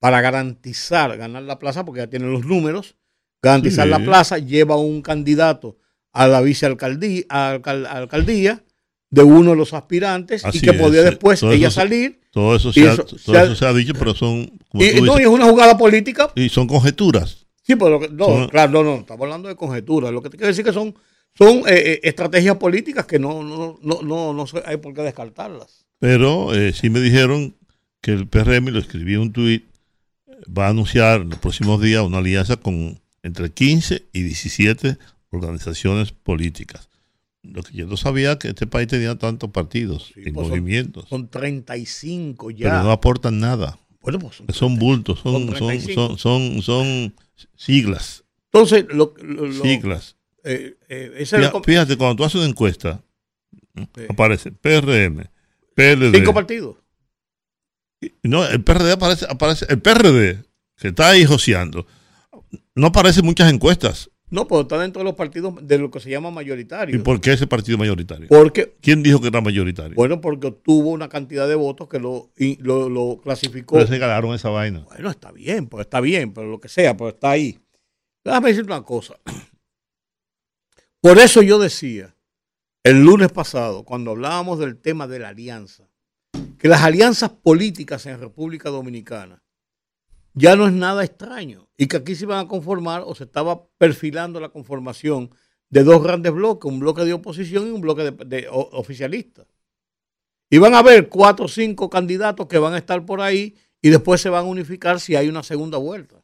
[0.00, 2.96] para garantizar ganar la plaza, porque ya tiene los números,
[3.42, 3.90] garantizar Sí.
[3.90, 5.76] la plaza, lleva un candidato
[6.12, 8.64] a la vicealcaldía alcal- alcaldía
[9.10, 12.20] de uno de los aspirantes Así y que podía después ella eso- salir.
[12.32, 14.90] Todo eso, se, ha, todo se ha- eso se ha dicho, pero son, como Y,
[14.96, 16.30] tú no, y dices, es una jugada política.
[16.36, 17.46] y son conjeturas.
[17.62, 20.12] Sí, pero no, Son- claro, no, no, estamos hablando de conjeturas.
[20.12, 20.94] Lo que te quiero decir que son,
[21.36, 25.84] son eh, eh, estrategias políticas que no, no, no, no, no hay por qué descartarlas.
[25.98, 27.54] Pero eh, sí me dijeron
[28.00, 29.64] que el PRM, lo escribí en un tuit,
[30.46, 34.96] va a anunciar en los próximos días una alianza con entre 15 y 17
[35.30, 36.88] organizaciones políticas.
[37.42, 40.58] Lo que yo no sabía que este país tenía tantos partidos Sí, y pues son-
[40.58, 42.82] movimientos, Son 35 pero ya.
[42.82, 43.78] no aportan nada.
[44.02, 45.94] bueno, pues son Son bultos, Son son, son, 35.
[45.94, 47.14] son, son, son
[47.56, 50.16] siglas, Entonces, lo, lo- lo- siglas.
[50.44, 51.24] eh, eh,
[51.64, 53.02] Fíjate, cuando tú haces una encuesta,
[54.08, 55.24] aparece PRM,
[55.74, 56.76] PLD, cinco partidos.
[58.22, 60.42] No, el PRD aparece, aparece, el PRD,
[60.76, 61.86] que está ahí joseando,
[62.74, 64.10] no aparece en muchas encuestas.
[64.30, 66.94] No, pero está dentro de los partidos de lo que se llama mayoritario.
[66.94, 68.28] ¿Y por qué ese partido mayoritario?
[68.28, 69.96] Porque, ¿Quién dijo que era mayoritario?
[69.96, 73.74] bueno, porque obtuvo una cantidad de votos que lo, y lo, lo clasificó.
[73.74, 74.84] Pero se ganaron esa vaina.
[74.88, 77.58] Bueno, está bien, pues está bien, pero lo que sea, pero está ahí.
[78.24, 79.16] Déjame decirte una cosa.
[81.00, 82.14] Por eso yo decía
[82.84, 85.89] el lunes pasado, cuando hablábamos del tema de la alianza,
[86.58, 89.42] que las alianzas políticas en República Dominicana
[90.34, 93.66] ya no es nada extraño y que aquí se iban a conformar o se estaba
[93.78, 95.30] perfilando la conformación
[95.70, 99.46] de dos grandes bloques, un bloque de oposición y un bloque de, de o- oficialista.
[100.50, 103.88] Y van a haber cuatro o cinco candidatos que van a estar por ahí y
[103.90, 106.22] después se van a unificar si hay una segunda vuelta.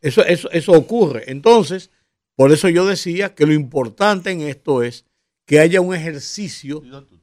[0.00, 1.30] Eso, eso, eso ocurre.
[1.30, 1.90] Entonces,
[2.36, 5.06] por eso yo decía que lo importante en esto es
[5.48, 6.82] que haya un ejercicio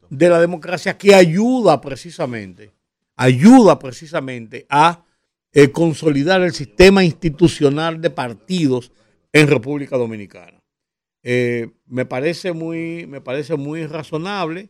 [0.10, 2.72] de la democracia que ayuda precisamente,
[3.16, 5.06] ayuda precisamente a
[5.54, 8.92] eh, consolidar el sistema institucional de partidos
[9.32, 10.60] en República Dominicana.
[11.22, 14.70] Eh, me parece muy, me parece muy razonable,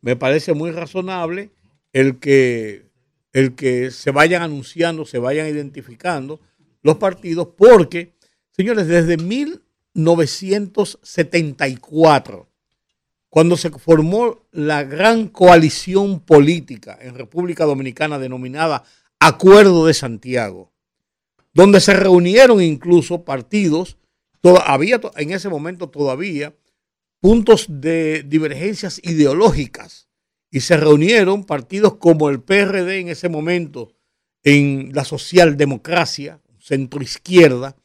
[0.00, 1.50] me parece muy razonable
[1.92, 2.86] el que,
[3.34, 6.40] el que se vayan anunciando, se vayan identificando
[6.82, 8.14] los partidos, porque,
[8.50, 9.18] señores, desde
[9.94, 12.48] 1974,
[13.28, 18.84] cuando se formó la gran coalición política en República Dominicana denominada
[19.20, 20.72] Acuerdo de Santiago,
[21.52, 23.96] donde se reunieron incluso partidos,
[24.64, 26.54] había en ese momento todavía
[27.20, 30.08] puntos de divergencias ideológicas
[30.50, 33.92] y se reunieron partidos como el PRD en ese momento
[34.42, 37.76] en la socialdemocracia, centro izquierda,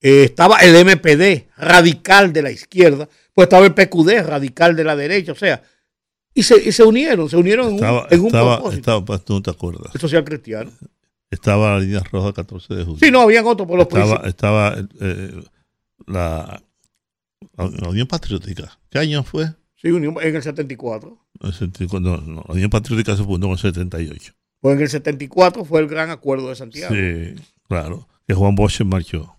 [0.00, 4.96] eh, estaba el MPD, radical de la izquierda, pues estaba el PQD, radical de la
[4.96, 5.62] derecha, o sea,
[6.32, 8.70] y se, y se unieron, se unieron en un, en un propósito.
[8.76, 9.94] Estaba, pues, tú no te acuerdas.
[9.94, 10.70] El social cristiano.
[11.30, 12.98] Estaba la línea roja 14 de julio.
[12.98, 15.42] Sí, no, habían otros por los Estaba, estaba eh,
[16.06, 16.62] la,
[17.56, 18.78] la Unión Patriótica.
[18.90, 19.46] ¿Qué año fue?
[19.76, 21.18] Sí, en el 74.
[22.00, 24.34] No, no, la Unión Patriótica se fundó en el 78.
[24.60, 26.94] Pues en el 74 fue el gran acuerdo de Santiago.
[26.94, 27.34] Sí,
[27.68, 28.08] claro.
[28.26, 29.36] Que Juan Bosch marchó.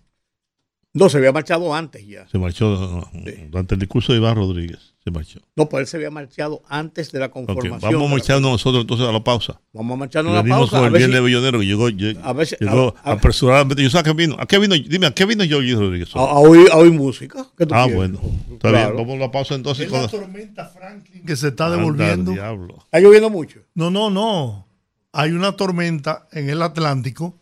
[0.94, 2.28] No, se había marchado antes ya.
[2.28, 3.08] Se marchó
[3.48, 4.92] durante el discurso de Iván Rodríguez.
[5.02, 5.40] Se marchó.
[5.56, 7.80] No, pues él se había marchado antes de la conformación.
[7.80, 9.58] Vamos a marcharnos nosotros entonces a la pausa.
[9.72, 10.78] Vamos a marcharnos a la pausa.
[10.78, 11.86] con el viernes si, billonero que llegó,
[12.22, 13.82] a ver si, llegó a, apresuradamente.
[13.82, 14.36] Yo sé a qué vino.
[14.38, 14.74] ¿A qué vino?
[14.74, 16.14] Dime, ¿a qué vino yo, Rodríguez?
[16.14, 17.40] A, a, oír, a oír música.
[17.40, 17.94] ah, quieres?
[17.94, 18.20] bueno.
[18.52, 18.94] Está claro.
[18.94, 19.06] bien.
[19.06, 19.86] Vamos a la pausa entonces.
[19.86, 22.32] Es con la tormenta Franklin que se está devolviendo.
[22.32, 23.60] ¿Está lloviendo mucho?
[23.74, 24.68] No, no, no.
[25.12, 27.38] Hay una tormenta en el Atlántico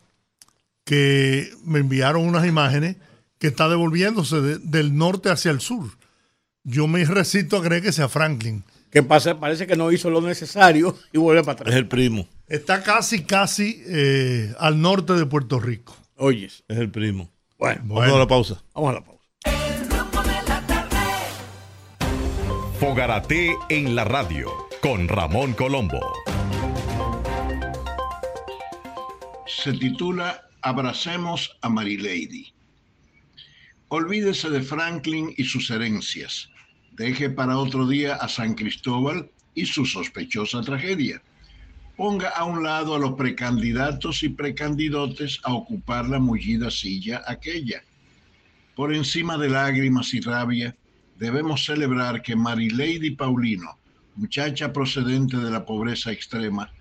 [0.85, 2.97] que me enviaron unas imágenes
[3.41, 5.89] que está devolviéndose de, del norte hacia el sur.
[6.63, 8.63] Yo me recito a creer que sea Franklin.
[8.91, 11.73] Que pasa, parece que no hizo lo necesario y vuelve para atrás.
[11.73, 12.29] Es el primo.
[12.47, 15.97] Está casi, casi eh, al norte de Puerto Rico.
[16.17, 16.65] Oyes.
[16.69, 17.31] Es el primo.
[17.59, 18.63] Bueno, bueno, vamos a la pausa.
[18.75, 19.21] Vamos a la pausa.
[22.79, 24.51] Fogarate en la radio
[24.83, 26.01] con Ramón Colombo.
[29.47, 32.53] Se titula Abracemos a Marilady.
[33.93, 36.49] Olvídese de Franklin y sus herencias.
[36.93, 41.21] Deje para otro día a San Cristóbal y su sospechosa tragedia.
[41.97, 47.83] Ponga a un lado a los precandidatos y precandidotes a ocupar la mullida silla aquella.
[48.77, 50.77] Por encima de lágrimas y rabia,
[51.19, 53.77] debemos celebrar que Marilady Paulino,
[54.15, 56.73] muchacha procedente de la pobreza extrema,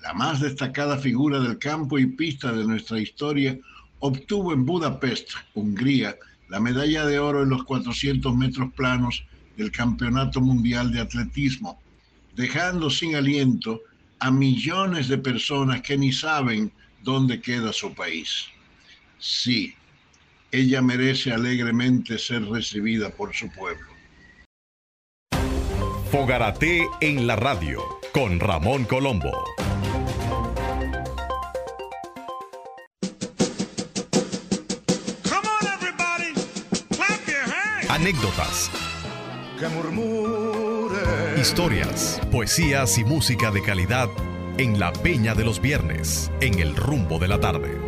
[0.00, 3.58] la más destacada figura del campo y pista de nuestra historia,
[3.98, 6.16] obtuvo en Budapest, Hungría,
[6.52, 9.24] la medalla de oro en los 400 metros planos
[9.56, 11.80] del Campeonato Mundial de Atletismo,
[12.36, 13.80] dejando sin aliento
[14.18, 16.70] a millones de personas que ni saben
[17.02, 18.48] dónde queda su país.
[19.18, 19.74] Sí,
[20.50, 23.86] ella merece alegremente ser recibida por su pueblo.
[26.10, 27.80] Fogarate en la radio
[28.12, 29.32] con Ramón Colombo.
[38.02, 38.68] Anécdotas,
[41.38, 44.08] historias, poesías y música de calidad
[44.58, 47.78] en la Peña de los Viernes, en el rumbo de la tarde.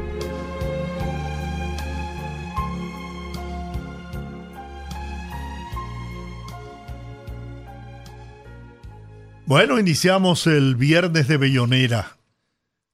[9.46, 12.18] Bueno, iniciamos el viernes de Bellonera.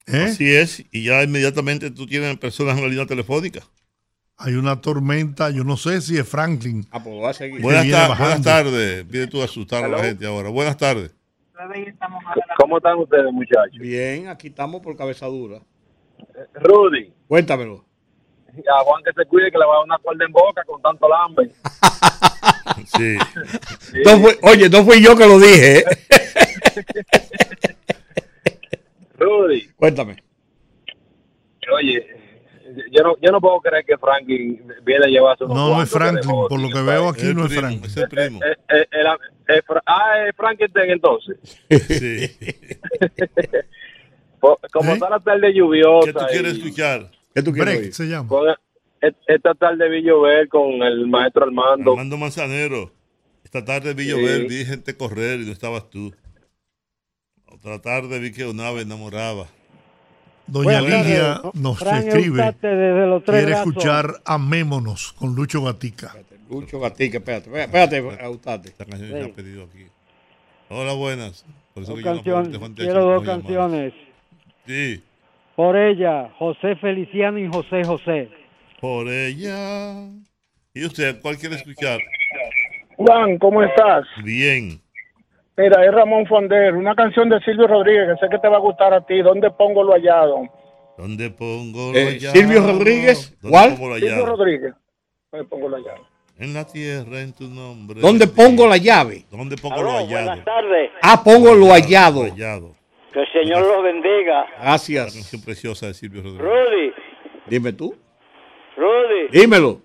[0.07, 0.29] ¿Eh?
[0.31, 3.61] Así es, y ya inmediatamente tú tienes personas en la línea telefónica.
[4.43, 6.87] Hay una tormenta, yo no sé si es Franklin.
[6.91, 7.61] Ah, pues va a seguir.
[7.61, 9.05] Buenas, ta buenas tardes.
[9.05, 10.49] Pide tú asustar a la gente ahora.
[10.49, 11.15] Buenas tardes.
[12.59, 13.79] ¿Cómo están ustedes, muchachos?
[13.79, 15.59] Bien, aquí estamos por cabezadura.
[16.19, 17.13] Eh, Rudy.
[17.29, 17.85] Cuéntamelo.
[18.49, 20.81] A Juan que se cuide que le va a dar una cuerda en boca con
[20.81, 21.51] tanto lambe.
[22.97, 23.19] sí.
[23.79, 23.99] sí.
[24.07, 25.81] No fue, oye, no fui yo que lo dije.
[25.81, 25.85] ¿eh?
[29.19, 29.69] Rudy.
[29.77, 30.17] Cuéntame.
[31.75, 32.20] Oye,
[32.91, 35.91] yo no, yo no puedo creer que Franklin viene a llevarse unos No, no es
[35.91, 37.85] Franklin, por lo que veo aquí no es Franklin.
[37.85, 38.41] Es el primo.
[38.43, 38.87] Eh, eh,
[39.49, 41.37] eh, ah, es Frankenstein entonces.
[41.69, 42.31] Sí.
[44.73, 46.07] Como está la tarde lluviosa.
[46.07, 47.11] ¿Qué tú quieres escuchar?
[47.35, 48.57] ¿Qué tú quieres Break, se llama.
[49.27, 51.93] esta tarde vi llover con el maestro Armando.
[51.93, 52.93] Armando Manzanero.
[53.45, 56.13] Esta tarde vi llover, vi gente correr y no estabas tú.
[57.47, 59.47] Otra tarde vi que una ave enamoraba.
[60.51, 62.55] Doña Lidia nos escribe,
[63.25, 66.13] quiere escuchar Amémonos con Lucho Gatica.
[66.51, 68.69] Lucho Gatica, espérate, espérate, Austate.
[68.71, 69.87] Esta canción se ha pedido aquí.
[70.69, 71.45] Hola, buenas.
[71.73, 73.93] Por eso dos canciones, quiero dos canciones.
[74.67, 75.03] Sí.
[75.55, 78.29] Por ella, José Feliciano y José José.
[78.81, 80.09] Por ella.
[80.75, 82.01] ¿Y usted cuál quiere escuchar?
[82.97, 84.05] Juan, ¿cómo estás?
[84.25, 84.81] Bien.
[85.57, 88.61] Mira, es Ramón Fonder, una canción de Silvio Rodríguez que sé que te va a
[88.61, 89.21] gustar a ti.
[89.21, 90.43] ¿Dónde pongo lo hallado?
[90.97, 93.77] ¿Dónde pongo lo eh, Silvio Rodríguez, ¿cuál?
[93.77, 94.75] Silvio Rodríguez.
[95.31, 96.07] ¿Dónde pongo lo hallado?
[96.39, 98.01] En la tierra, en tu nombre.
[98.01, 99.25] ¿Dónde pongo la llave?
[99.31, 100.27] ¿Dónde pongo lo hallado?
[100.27, 100.91] Buenas tardes.
[101.03, 102.23] Ah, pongo lo hallado.
[102.23, 102.75] Hallado.
[103.13, 104.47] Que el Señor los bendiga.
[104.57, 105.13] La Gracias.
[105.15, 106.47] canción preciosa de Silvio Rodríguez.
[106.47, 106.93] Rudy,
[107.47, 107.95] Dime tú.
[108.77, 109.29] Rudy.
[109.33, 109.81] Dímelo.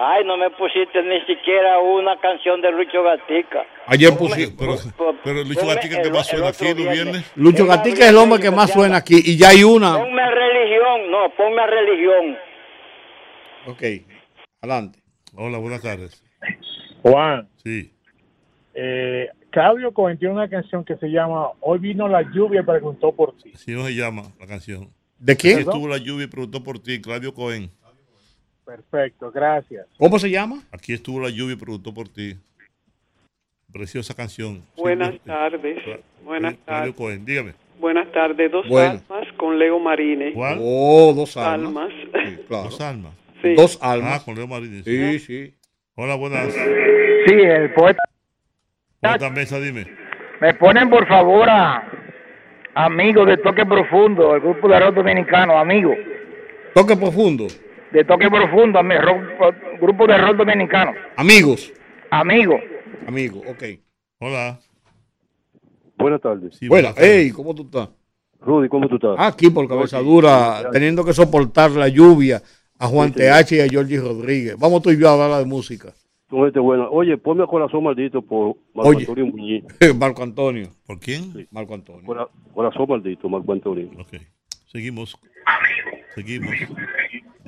[0.00, 3.64] Ay, no me pusiste ni siquiera una canción de Lucho Gatica.
[3.86, 6.76] Ayer Ponme- pusi- Pero, pon- pero Lucho ponme Gatica que el- más suena aquí los
[6.76, 6.94] viernes.
[7.04, 7.32] viernes.
[7.36, 9.20] Lucho Gatica es el hombre que más suena aquí.
[9.24, 9.98] Y ya hay una.
[9.98, 12.36] Ponme religión, no, ponme religión.
[13.66, 13.82] Ok.
[14.62, 15.00] Adelante.
[15.34, 16.22] Hola, buenas tardes.
[17.02, 17.92] Juan, Sí.
[18.74, 23.10] eh, Claudio Cohen tiene una canción que se llama Hoy vino la lluvia y preguntó
[23.10, 23.50] por ti.
[23.52, 24.90] Así no se llama la canción.
[25.18, 25.58] ¿De quién?
[25.58, 27.70] estuvo la lluvia y preguntó por ti, Claudio Cohen.
[28.68, 29.86] Perfecto, gracias.
[29.96, 30.58] ¿Cómo se llama?
[30.70, 32.36] Aquí estuvo la lluvia y preguntó por ti.
[33.72, 34.60] Preciosa canción.
[34.76, 35.78] Buenas tardes.
[36.22, 37.24] Buenas tardes.
[37.24, 37.54] Dígame.
[37.80, 38.52] Buenas tardes.
[38.52, 39.00] Dos Bueno.
[39.08, 40.34] almas con Leo Marine.
[40.34, 40.58] ¿Cuál?
[40.60, 41.84] Oh, dos almas.
[41.84, 41.88] Almas.
[42.26, 42.64] Sí, claro.
[42.64, 43.12] Dos almas.
[43.40, 43.54] Sí.
[43.54, 44.22] Dos Ah, almas.
[44.24, 44.82] con Leo Marini.
[44.82, 45.54] Sí, sí.
[45.94, 46.52] Hola, buenas.
[46.52, 48.02] Sí, el poeta.
[49.02, 49.86] Otra mesa, dime.
[50.42, 51.90] Me ponen por favor a
[52.74, 55.96] amigos de Toque Profundo, el grupo de rock dominicano, amigos
[56.74, 57.46] Toque profundo.
[57.92, 61.72] De Toque Profundo, ami- rock- grupo de rock dominicano, Amigos.
[62.10, 62.60] amigos.
[63.06, 63.62] Amigos, ok.
[64.20, 64.58] Hola.
[65.96, 66.56] Buenas tardes.
[66.56, 67.10] Sí, Bueno, buenas tardes.
[67.24, 67.88] hey, ¿cómo tú estás?
[68.40, 69.16] Rudy, ¿cómo tú estás?
[69.18, 72.40] Aquí por cabeza dura, teniendo que soportar la lluvia
[72.78, 74.56] a Juan TH y a Georgie Rodríguez.
[74.58, 75.92] Vamos tú y yo a hablar de música.
[76.46, 76.88] Este bueno.
[76.90, 79.00] Oye, ponme a corazón maldito por Marco Oye.
[79.00, 79.64] Antonio Muñiz.
[79.98, 80.68] Marco Antonio.
[80.86, 81.48] ¿Por quién?
[81.50, 82.04] Marco Antonio.
[82.04, 83.88] Cora- Corazón maldito, Marco Antonio.
[83.98, 84.20] Ok.
[84.66, 85.16] Seguimos.
[86.14, 86.50] Seguimos.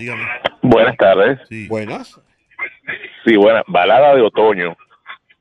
[0.01, 0.23] Dígame.
[0.63, 1.39] Buenas tardes.
[1.51, 1.69] Sí.
[1.69, 2.19] Buenas.
[3.27, 3.63] Sí, buena.
[3.67, 4.75] Balada de otoño.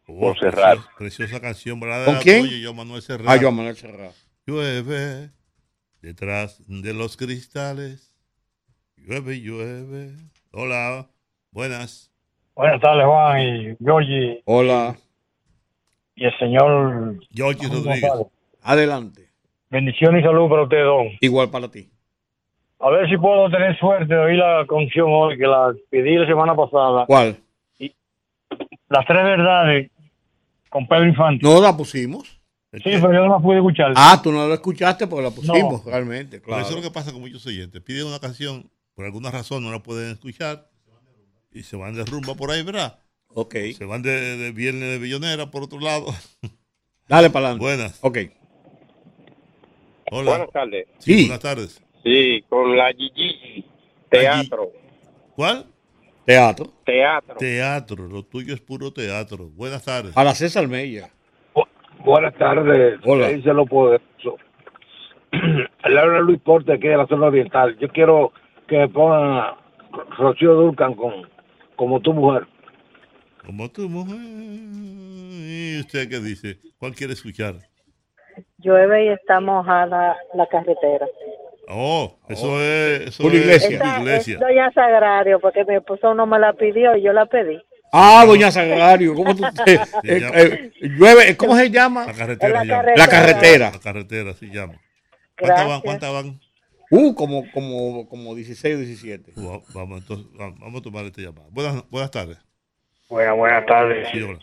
[0.06, 0.76] Oh, Por cerrar.
[0.76, 1.80] Preciosa, preciosa canción.
[1.80, 2.04] ¿verdad?
[2.04, 2.44] ¿Con quién?
[2.44, 3.30] Oye, yo, Manuel Serrat.
[3.30, 4.14] Ah, yo, Manuel Serrat.
[4.46, 5.30] Llueve
[6.02, 8.14] detrás de los cristales.
[8.98, 10.12] Llueve, llueve.
[10.52, 11.08] Hola.
[11.52, 12.12] Buenas.
[12.54, 14.98] Buenas tardes, Juan y Georgie Hola.
[16.16, 17.18] y el señor.
[17.32, 18.12] Georgie Rodríguez.
[18.62, 19.30] Adelante.
[19.70, 21.08] Bendiciones y salud para usted, don.
[21.22, 21.90] Igual para ti.
[22.80, 26.26] A ver si puedo tener suerte de oír la canción hoy, que la pedí la
[26.26, 27.06] semana pasada.
[27.06, 27.38] ¿Cuál?
[28.90, 29.92] Las tres verdades
[30.70, 31.46] con Pedro Infante.
[31.46, 32.40] No la pusimos.
[32.72, 33.94] Sí, pero yo no la pude escuchar.
[33.96, 36.62] Ah, tú no la escuchaste porque la pusimos realmente, Pero claro.
[36.62, 37.82] Eso es lo que pasa con muchos oyentes.
[37.82, 40.70] Piden una canción, por alguna razón no la pueden escuchar
[41.52, 43.00] y se van de rumba por ahí, ¿verdad?
[43.30, 43.56] Ok.
[43.76, 46.06] Se van de, de viernes de billonera por otro lado.
[47.08, 47.66] Dale para adelante.
[47.66, 48.00] Buenas.
[48.02, 48.18] Ok.
[50.12, 50.32] Hola.
[50.32, 50.88] Buenas tardes.
[51.00, 51.22] Sí.
[51.22, 51.82] Buenas tardes.
[52.04, 53.66] Sí, con la Gigi.
[54.10, 54.72] Teatro.
[55.36, 55.66] ¿Cuál?
[56.26, 56.68] Teatro.
[56.86, 57.36] Teatro.
[57.38, 58.08] Teatro.
[58.08, 59.50] Lo tuyo es puro teatro.
[59.50, 60.16] Buenas tardes.
[60.16, 61.10] A la César Mella.
[62.04, 63.00] Buenas tardes.
[63.06, 63.30] Hola.
[63.30, 64.38] Dice lo poderoso.
[65.84, 67.78] Habla Luis Porte aquí de la zona oriental.
[67.80, 68.32] Yo quiero
[68.68, 69.58] que me pongan a
[70.18, 71.28] Rocío Durcan con
[71.76, 72.48] Como tu mujer.
[73.46, 74.18] Como tu mujer.
[74.18, 76.60] ¿Y usted qué dice?
[76.78, 77.56] ¿Cuál quiere escuchar?
[78.60, 81.08] Llueve y está mojada la carretera.
[81.72, 83.02] Oh, eso es.
[83.10, 83.78] Eso Pura es iglesia.
[83.80, 84.34] pura Esa iglesia.
[84.34, 87.62] es Doña Sagrario, porque mi esposo no me la pidió y yo la pedí.
[87.92, 92.06] Ah, doña Sagrario, ¿cómo tú te, eh, eh, llueve, ¿cómo se llama?
[92.08, 92.54] La carretera.
[92.54, 92.82] La se llama.
[92.84, 92.98] carretera.
[92.98, 93.72] La carretera.
[93.72, 94.74] La carretera se llama.
[95.40, 95.82] ¿Cuántas van?
[95.82, 96.40] ¿Cuántas van?
[96.92, 99.32] Uh, como, como, como 16 o 17.
[99.38, 101.48] Va- Vamos, entonces, vamos vamos a tomar esta llamada.
[101.52, 102.38] Buenas, buenas tardes.
[103.10, 104.08] Buenas, buenas tardes.
[104.12, 104.40] Sí, hola.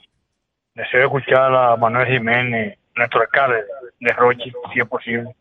[0.75, 3.65] Deseo escuchar a Manuel Jiménez, nuestro alcalde
[4.01, 5.35] de Rochi, si es posible.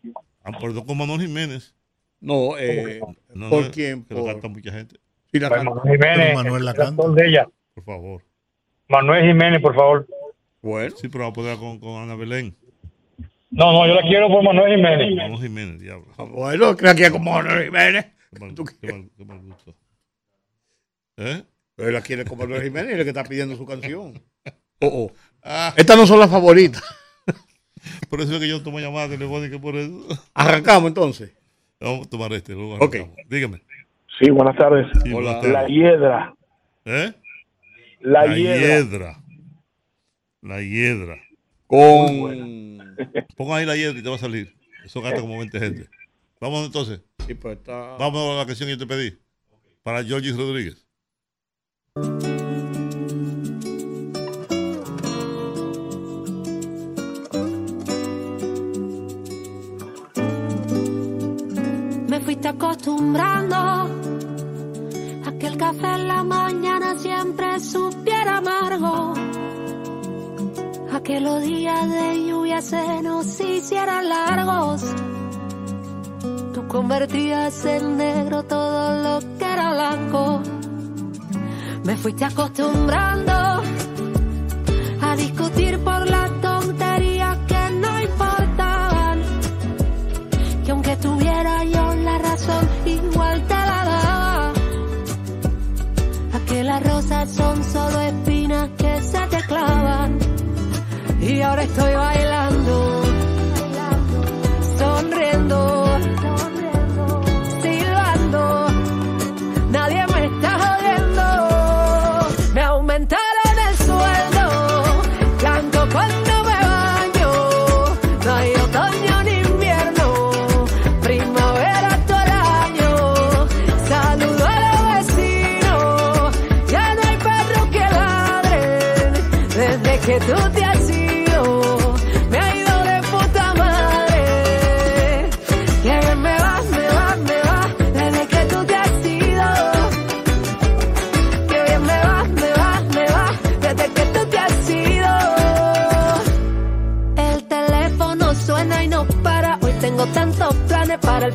[0.46, 1.76] Acordó con Manuel Jiménez.
[2.22, 3.02] No, eh,
[3.34, 4.04] No, ¿por no, quién?
[4.06, 4.96] Que lo Por- canta mucha gente.
[5.32, 5.76] Sí, la Pues canta.
[5.76, 6.90] Manuel Jiménez, Pero Manuel la canta.
[7.04, 7.48] actor de ella.
[7.74, 8.24] Por favor.
[8.88, 10.08] Manuel Jiménez, por favor.
[10.62, 12.56] Bueno, Sí, pero va a poner con, con Ana Belén.
[13.52, 15.16] No, no, yo la quiero por Manuel Jiménez.
[15.16, 16.08] Manuel Jiménez, diablo.
[16.32, 18.06] bueno, creo que es como Manuel Jiménez.
[18.34, 19.76] Qué mal, ¿Tú qué mal- qué mal gusto.
[21.18, 21.44] ¿Eh?
[21.78, 24.22] Él la quiere como Manuel Jiménez, el que está pidiendo su canción.
[24.82, 25.12] Oh, oh.
[25.42, 26.84] Ah, Estas no son las favoritas.
[28.10, 30.08] Por eso es que yo tomo llamadas telefónicas por eso.
[30.34, 31.32] Arrancamos entonces.
[31.80, 32.54] Vamos a tomar este.
[32.54, 33.16] Luego arrancamos.
[33.30, 33.62] Dígame.
[34.20, 34.88] Sí, buenas tardes.
[35.04, 35.40] Sí, Hola.
[35.40, 36.34] buenas La hiedra.
[36.86, 37.14] ¿Eh?
[38.00, 38.60] La, La hiedra.
[38.60, 39.24] hiedra.
[40.42, 41.18] La hiedra.
[41.68, 42.96] Con.
[43.36, 44.56] Ponga ahí la hiedra y te va a salir.
[44.86, 45.90] Eso gasta como 20 gente.
[46.40, 47.02] Vamos entonces.
[47.28, 47.74] Sí, pues está.
[47.98, 49.18] Vamos a la canción que yo te pedí.
[49.84, 50.85] Para Georgie Rodríguez.
[62.56, 69.14] Acostumbrando a que el café en la mañana siempre supiera amargo.
[70.94, 74.82] A que los días de lluvia se nos hicieran largos.
[76.54, 80.42] Tú convertías en negro todo lo que era blanco.
[81.84, 83.34] Me fuiste acostumbrando
[85.02, 85.95] a discutir por
[101.46, 103.05] ahora estoy bailando,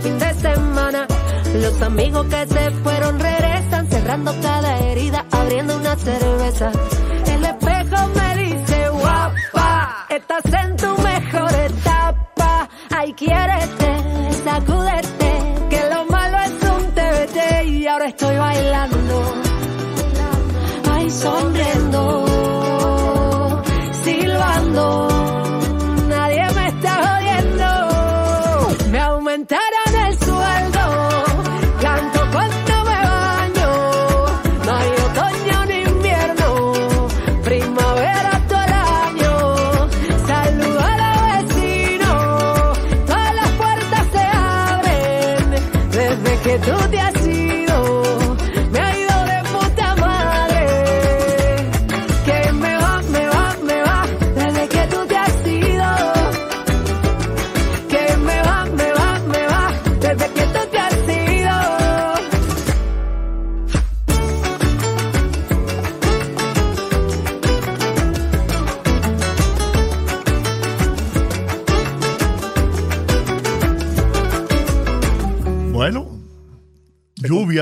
[0.00, 1.06] fin de semana.
[1.54, 6.72] Los amigos que se fueron regresan, cerrando cada herida, abriendo una cerveza.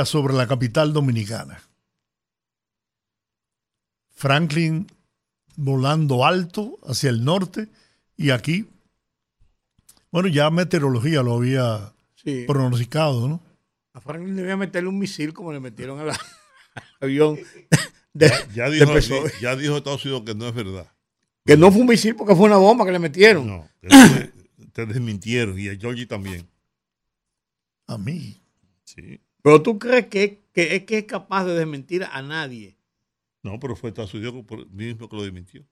[0.05, 1.61] Sobre la capital dominicana.
[4.15, 4.87] Franklin
[5.57, 7.69] volando alto hacia el norte
[8.17, 8.67] y aquí,
[10.11, 12.45] bueno, ya meteorología lo había Sí.
[12.49, 13.41] pronosticado, ¿no?
[13.93, 16.11] A Franklin debía meterle un misil como le metieron al
[17.01, 17.39] avión
[18.13, 20.91] de, Ya de dijo, ya dijo Estados Unidos que no es verdad.
[21.45, 23.47] Que no fue un misil porque fue una bomba que le metieron.
[23.47, 23.69] No,
[24.73, 26.47] te desmintieron y a Georgie también.
[27.87, 28.41] A mí.
[28.85, 29.21] Sí.
[29.43, 32.77] Pero tú crees que, que es que es capaz de desmentir a nadie.
[33.43, 35.65] No, pero fue Estados Unidos por- mismo que lo desmintió.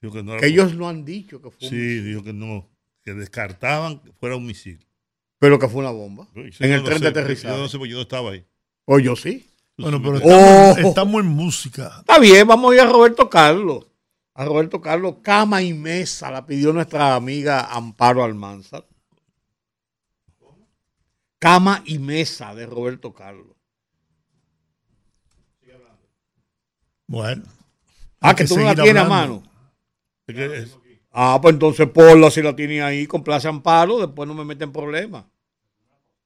[0.00, 2.22] Dijo que no era por- ellos no han dicho que fue un Sí, misil, dijo
[2.22, 2.68] que no,
[3.02, 4.78] que descartaban que fuera un misil.
[5.38, 6.26] pero que fue una bomba.
[6.34, 7.56] Yo en el no tren sé, de Yo aterrizaje.
[7.58, 8.44] no sé, porque yo no estaba ahí.
[8.86, 9.46] O yo sí.
[9.76, 10.70] Bueno, pero Oh.
[10.72, 11.96] estamos, estamos en música.
[11.98, 13.86] Está bien, vamos a ir a Roberto Carlos.
[14.34, 18.86] A Roberto Carlos, cama y mesa, la pidió nuestra amiga Amparo Almanzar.
[21.38, 23.56] Cama y mesa de Roberto Carlos.
[27.06, 27.44] Bueno.
[28.20, 29.42] Ah, hay que tú no la tienes a mano.
[30.26, 30.66] Que
[31.18, 34.70] Ah, pues entonces ponla si la tiene ahí, complace a Amparo, después no me meten
[34.70, 35.24] problemas.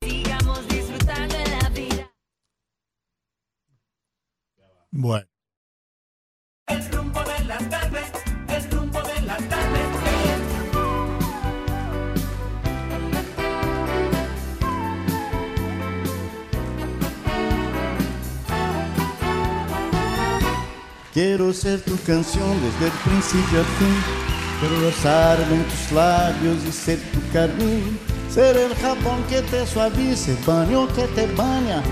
[0.03, 2.13] Sigamos disfrutando de la vida.
[4.91, 5.29] Bueno.
[21.13, 23.97] Quiero ser tu canción desde el principio al fin.
[24.61, 27.99] Quiero rozarme en tus labios y ser tu carmín.
[28.33, 31.83] Ser el jabón que te suavice, baño que te baña.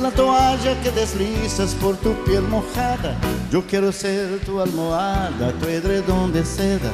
[0.00, 3.18] La toalla que deslizas por tu piel mojada.
[3.50, 6.92] Yo quiero ser tu almohada, tu edredón de seda.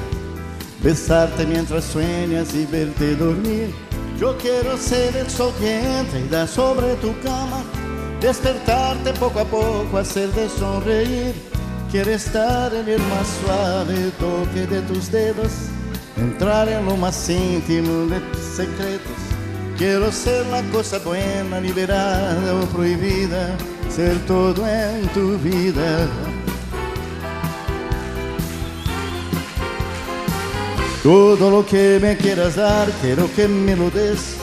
[0.83, 3.71] Besarte mientras sueñas y verte dormir.
[4.19, 7.63] Yo quiero ser el sol que entra y da sobre tu cama.
[8.19, 11.35] Despertarte poco a poco, hacerte sonreír.
[11.91, 15.53] Quiero estar en el más suave toque de tus dedos,
[16.17, 19.13] entrar en lo más íntimo de tus secretos.
[19.79, 23.57] Quiero ser la cosa buena, liberada o prohibida,
[23.89, 26.09] ser todo en tu vida.
[31.05, 34.37] Todo lo que me quieras dar, quiero que me lo des.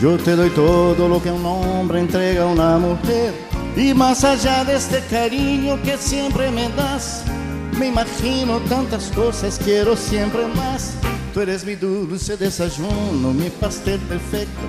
[0.00, 3.55] Yo te doy todo lo que un hombre entrega a una mujer.
[3.76, 7.22] Y más allá de este cariño que siempre me das,
[7.78, 10.94] me imagino tantas cosas, quiero siempre más.
[11.34, 14.62] Tú eres mi dulce desayuno, mi pastel perfecto,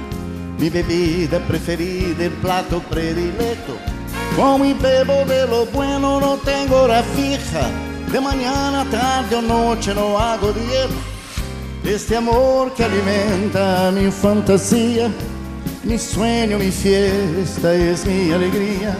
[0.60, 3.78] mi bebida preferida, el plato predilecto.
[4.36, 7.70] Como y bebo de lo bueno, no tengo hora fija.
[8.12, 10.93] De mañana, tarde o noche no hago dieta.
[11.86, 15.10] Este amor que alimenta mi fantasía,
[15.84, 18.98] mi sueño, mi fiesta es mi alegría.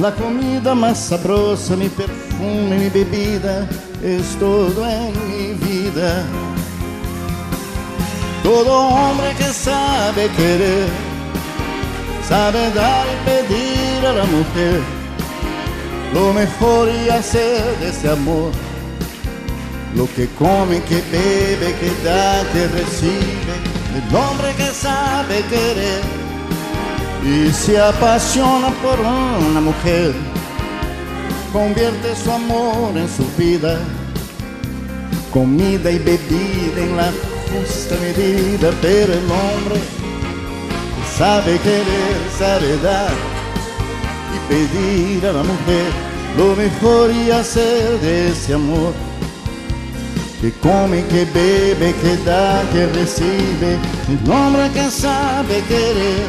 [0.00, 3.68] La comida más sabrosa, mi perfume, mi bebida,
[4.02, 6.24] es todo en mi vida.
[8.42, 10.88] Todo hombre que sabe querer,
[12.28, 14.80] sabe dar y pedir a la mujer
[16.12, 18.52] lo mejor y hacer de ese amor
[19.96, 23.73] lo que come, que bebe, que da, que recibe.
[23.94, 26.02] El hombre que sabe querer
[27.24, 30.12] y se apasiona por una mujer,
[31.52, 33.78] convierte su amor en su vida,
[35.32, 37.12] comida y bebida en la
[37.52, 43.12] justa medida, pero el hombre que sabe querer, sabe dar
[44.34, 48.92] y pedir a la mujer lo mejor y hacer de ese amor
[50.44, 53.78] que come, que bebe, que da, que recibe,
[54.10, 56.26] el hombre que sabe querer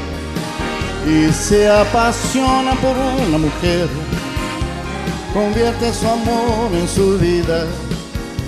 [1.05, 3.89] y se apasiona por una mujer,
[5.33, 7.65] convierte su amor en su vida,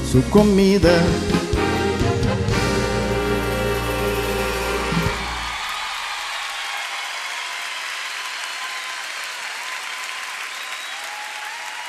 [0.10, 1.02] su comida.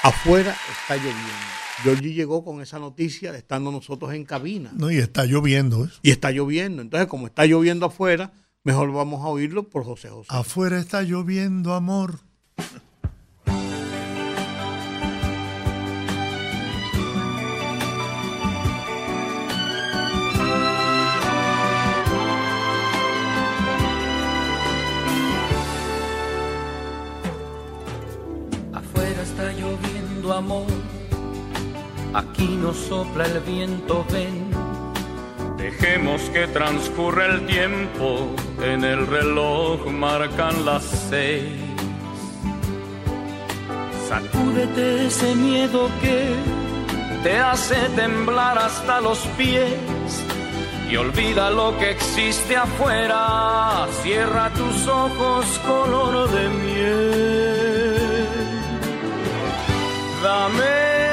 [0.03, 1.68] Afuera está lloviendo.
[1.83, 4.71] Georgie llegó con esa noticia estando nosotros en cabina.
[4.75, 5.85] No, y está lloviendo.
[5.85, 5.89] ¿eh?
[6.03, 6.83] Y está lloviendo.
[6.83, 8.33] Entonces, como está lloviendo afuera,
[8.65, 10.29] mejor vamos a oírlo por José José.
[10.31, 12.21] Afuera está lloviendo, amor.
[28.73, 30.67] Afuera está lloviendo amor,
[32.19, 34.51] aquí no sopla el viento, ven.
[35.57, 41.45] Dejemos que transcurra el tiempo, en el reloj marcan las seis.
[44.09, 46.35] Sacúdete ese miedo que
[47.23, 49.77] te hace temblar hasta los pies
[50.91, 53.87] y olvida lo que existe afuera.
[54.03, 57.99] Cierra tus ojos color de miel.
[60.23, 61.08] Dame, dame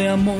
[0.00, 0.36] llueve amor,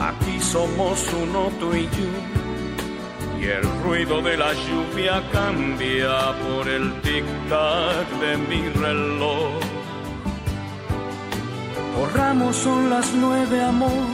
[0.00, 3.38] Aquí somos uno tú y yo.
[3.38, 9.60] Y el ruido de la lluvia cambia por el tic-tac de mi reloj.
[11.96, 14.06] Borramos son las nueve, amor.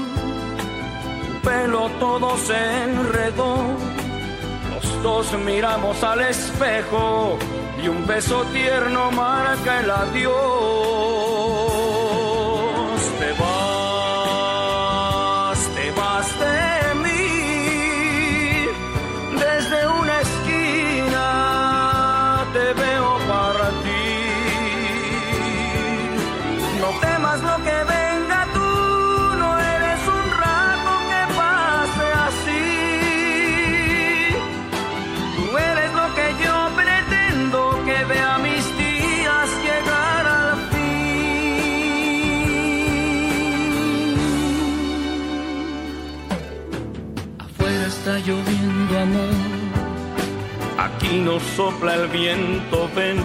[1.27, 3.57] Tu pelo todo se enredó.
[4.75, 7.39] Los dos miramos al espejo
[7.83, 11.36] y un beso tierno marca el adiós.
[49.15, 49.57] Amor.
[50.79, 53.19] Aquí no sopla el viento, ven.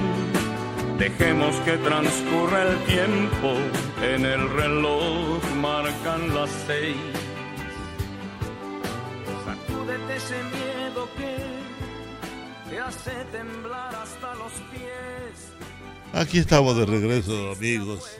[0.97, 3.55] Dejemos que transcurra el tiempo.
[4.01, 6.95] En el reloj marcan las seis.
[9.45, 15.53] Sacúdete ese miedo que te hace temblar hasta los pies.
[16.13, 18.17] Aquí estamos de regreso, amigos.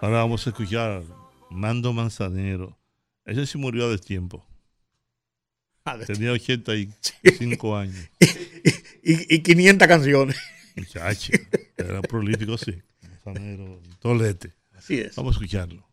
[0.00, 1.02] Ahora vamos a escuchar
[1.50, 2.78] Mando Manzanero.
[3.24, 4.44] Ese sí murió de tiempo.
[6.06, 8.08] Tenía 85 años.
[9.02, 10.36] y, y 500 canciones.
[10.76, 11.32] Muchacho,
[11.76, 12.82] era prolífico, sí.
[13.24, 14.54] Manzanero, Tolete.
[14.72, 15.14] Así es.
[15.14, 15.86] Vamos a escucharlo.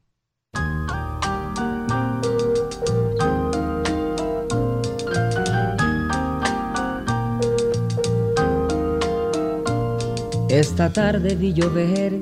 [10.50, 12.14] Esta tarde vi llover,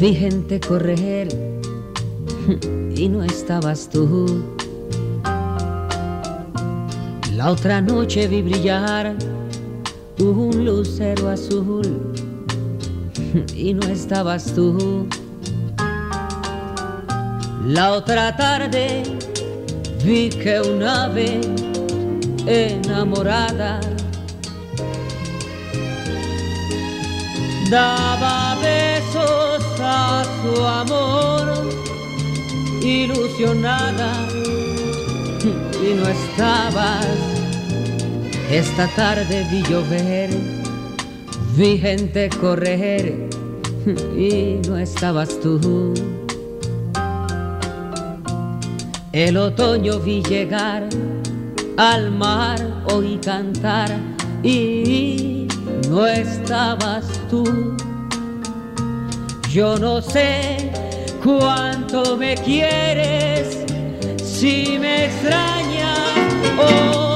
[0.00, 1.28] vi gente correr
[2.96, 4.57] y no estabas tú.
[7.38, 9.14] La otra noche vi brillar
[10.18, 12.12] un lucero azul
[13.54, 15.06] y no estabas tú.
[17.64, 19.04] La otra tarde
[20.04, 21.40] vi que un ave
[22.44, 23.78] enamorada
[27.70, 31.52] daba besos a su amor
[32.82, 34.26] ilusionada
[35.80, 37.27] y no estabas.
[38.50, 40.30] Esta tarde vi llover,
[41.54, 43.28] vi gente correr
[44.16, 45.92] y no estabas tú.
[49.12, 50.88] El otoño vi llegar
[51.76, 52.58] al mar,
[52.90, 53.94] oí cantar
[54.42, 55.46] y
[55.90, 57.44] no estabas tú.
[59.50, 60.72] Yo no sé
[61.22, 63.58] cuánto me quieres,
[64.24, 67.07] si me extrañas o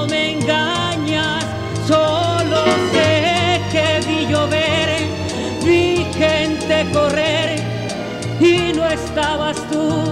[6.83, 7.61] gente correr
[8.41, 10.03] y no estabas tú.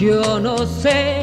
[0.00, 1.22] Yo no sé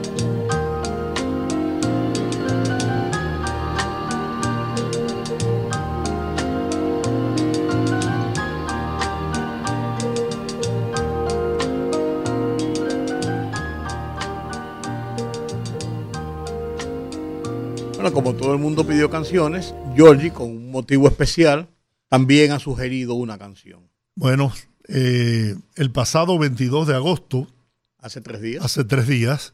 [18.11, 21.69] Bueno, como todo el mundo pidió canciones, Georgie, con un motivo especial,
[22.09, 23.89] también ha sugerido una canción.
[24.15, 24.51] Bueno,
[24.89, 27.47] eh, el pasado 22 de agosto,
[27.99, 28.65] Hace tres días.
[28.65, 29.53] hace tres días,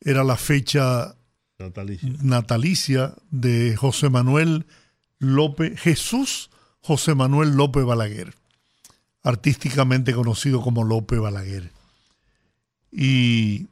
[0.00, 1.16] era la fecha
[1.58, 2.10] Natalicia.
[2.22, 4.66] natalicia de José Manuel
[5.18, 6.50] López, Jesús
[6.82, 8.34] José Manuel López Balaguer,
[9.22, 11.70] artísticamente conocido como López Balaguer.
[12.92, 13.68] Y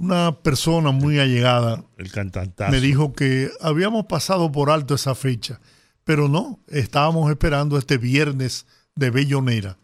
[0.00, 2.72] una persona muy allegada El cantantazo.
[2.72, 5.60] me dijo que habíamos pasado por alto esa fecha,
[6.04, 9.76] pero no, estábamos esperando este viernes de Bellonera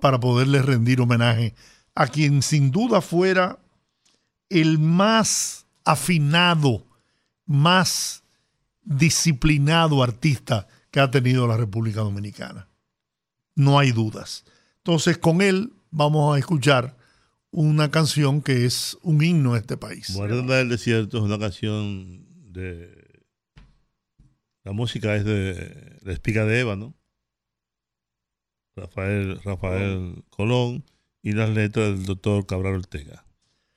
[0.00, 1.54] para poderle rendir homenaje
[1.94, 3.58] a quien sin duda fuera
[4.48, 6.86] el más afinado,
[7.44, 8.22] más
[8.82, 12.68] disciplinado artista que ha tenido la República Dominicana.
[13.54, 14.44] No hay dudas.
[14.78, 16.96] Entonces, con él vamos a escuchar
[17.50, 20.14] una canción que es un himno de este país.
[20.14, 23.22] Guarda del Desierto es una canción de.
[24.64, 26.94] La música es de La Espiga de Eva, ¿no?
[28.76, 30.84] Rafael, Rafael Colón
[31.22, 33.24] y las letras del doctor Cabral Ortega.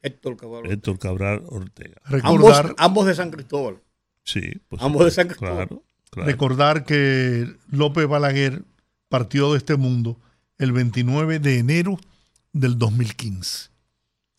[0.02, 0.72] Héctor Cabral.
[0.72, 2.02] Héctor Cabral Ortega.
[2.24, 3.82] Ambos, ambos de San Cristóbal.
[4.24, 5.12] Sí, por Ambos de.
[5.12, 5.68] San Cristóbal.
[5.68, 6.28] Claro, claro.
[6.28, 8.64] Recordar que López Balaguer
[9.10, 10.20] partió de este mundo
[10.58, 12.00] el 29 de enero
[12.54, 13.70] del 2015.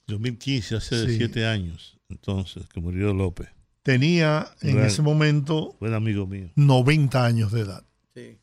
[0.06, 1.16] 2015, hace Sí.
[1.16, 3.48] siete años, entonces, que murió López.
[3.82, 6.50] Tenía en ese momento Buen amigo mío.
[6.54, 7.84] 90 años de edad.
[8.14, 8.38] Sí.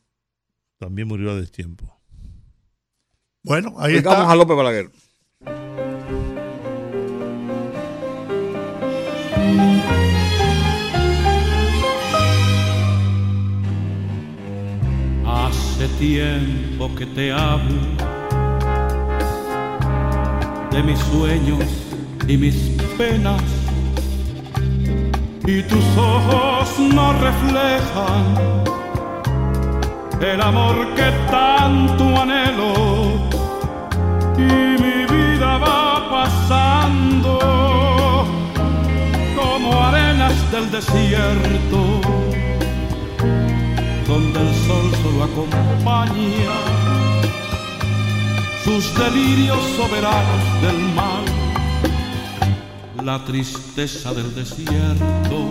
[0.78, 1.98] También murió a destiempo.
[3.42, 4.30] Bueno, ahí Oigamos está.
[4.32, 4.90] a López Balaguer.
[15.26, 17.76] Hace tiempo que te hablo
[20.70, 21.64] de mis sueños
[22.26, 22.54] y mis
[22.96, 23.42] penas.
[25.46, 28.24] Y tus ojos no reflejan
[30.20, 32.72] el amor que tanto anhelo.
[34.36, 37.38] Y mi vida va pasando
[39.36, 42.00] como arenas del desierto
[44.10, 46.80] donde el sol solo acompaña
[48.64, 51.24] sus delirios soberanos del mal,
[53.04, 55.50] la tristeza del desierto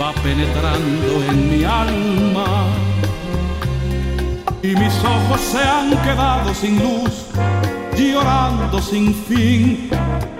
[0.00, 2.66] va penetrando en mi alma
[4.62, 7.26] y mis ojos se han quedado sin luz,
[7.96, 9.90] llorando sin fin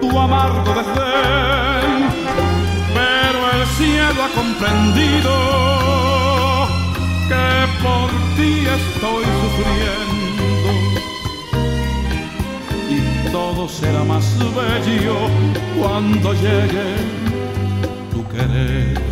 [0.00, 2.08] tu amargo desdén.
[2.94, 5.32] Pero el cielo ha comprendido
[7.28, 10.70] que por ti estoy sufriendo
[12.96, 15.18] y todo será más bello
[15.78, 16.88] cuando llegue
[18.12, 19.04] tu querer.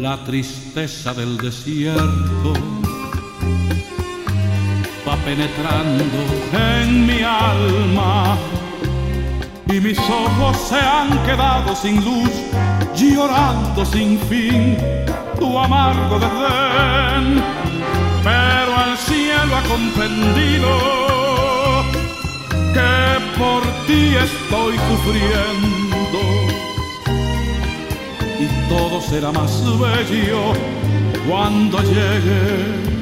[0.00, 2.73] la tristeza del desierto
[5.24, 6.04] penetrando
[6.52, 8.36] en mi alma.
[9.66, 12.30] Y mis ojos se han quedado sin luz,
[12.94, 14.76] llorando sin fin
[15.38, 17.42] tu amargo desdén.
[18.22, 20.68] Pero el cielo ha comprendido
[22.74, 26.20] que por ti estoy sufriendo.
[28.38, 30.52] Y todo será más bello
[31.26, 32.93] cuando llegue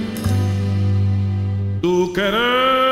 [1.83, 2.92] tu querer.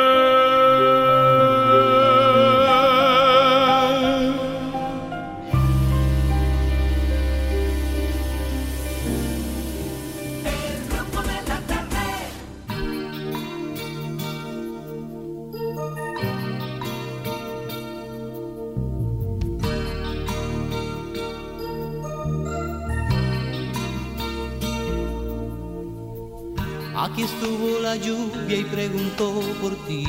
[27.11, 30.05] Aquí estuvo la lluvia y preguntó por ti.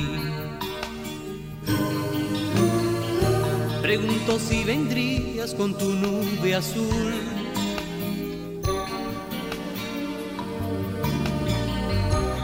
[3.82, 7.14] Preguntó si vendrías con tu nube azul.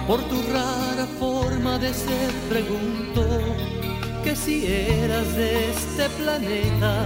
[0.07, 3.27] Por tu rara forma de ser preguntó
[4.23, 7.05] que si eras de este planeta,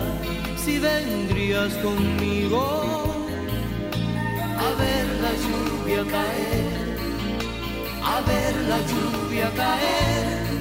[0.56, 3.28] si vendrías conmigo
[4.58, 6.81] a ver la lluvia caer
[8.04, 10.52] a ver la lluvia caer.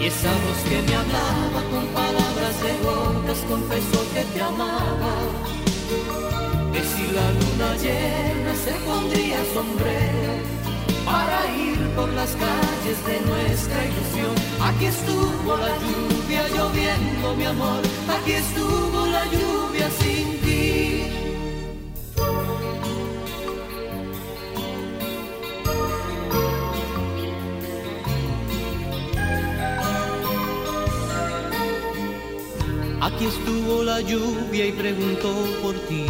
[0.00, 5.14] Y esa voz que me hablaba con palabras de gotas confesó que te amaba.
[6.72, 10.34] Que si la luna llena se pondría sombrero
[11.04, 14.34] para ir por las calles de nuestra ilusión.
[14.60, 17.82] Aquí estuvo la lluvia lloviendo, mi amor.
[18.08, 19.73] Aquí estuvo la lluvia
[33.14, 36.04] Aquí estuvo la lluvia y preguntó por ti.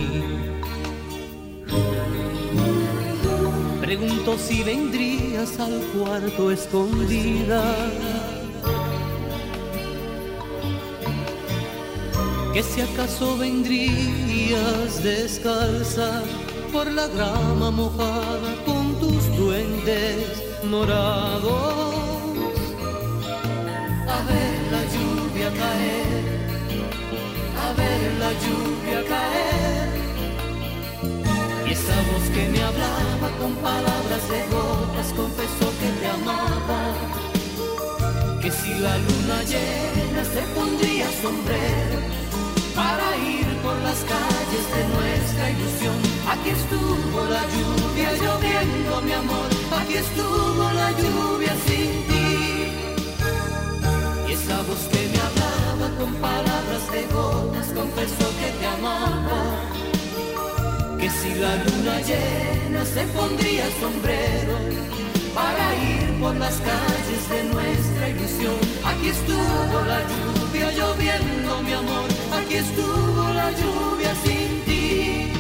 [3.79, 7.63] Preguntó si vendrías al cuarto escondida.
[12.55, 16.23] Que si acaso vendrías descalza
[16.73, 21.75] por la grama mojada con tus duendes morados.
[24.09, 26.44] A ver la lluvia caer
[27.77, 29.89] ver la lluvia caer.
[31.67, 36.83] Y esa voz que me hablaba con palabras de gotas confesó que te amaba.
[38.41, 41.99] Que si la luna llena se pondría sombrero
[42.75, 45.97] para ir por las calles de nuestra ilusión.
[46.33, 49.49] Aquí estuvo la lluvia lloviendo, mi amor.
[49.81, 52.29] Aquí estuvo la lluvia sin ti.
[54.29, 55.44] Y esa voz que me hablaba
[55.99, 59.43] con palabras de gotas confesó que te amaba.
[60.99, 64.57] Que si la luna llena se pondría sombrero
[65.35, 68.57] para ir por las calles de nuestra ilusión.
[68.85, 72.09] Aquí estuvo la lluvia lloviendo, mi amor.
[72.33, 75.33] Aquí estuvo la lluvia sin ti.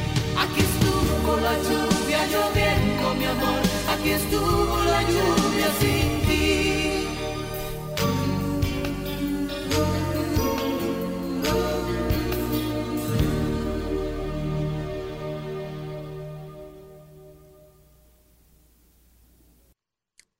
[0.42, 3.60] Aquí estuvo la lluvia lloviendo, mi amor.
[3.94, 7.03] Aquí estuvo la lluvia sin ti.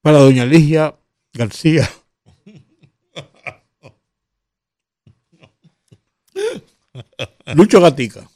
[0.05, 0.95] Para doña Ligia
[1.33, 1.91] García.
[7.55, 8.29] Lucho Gatica.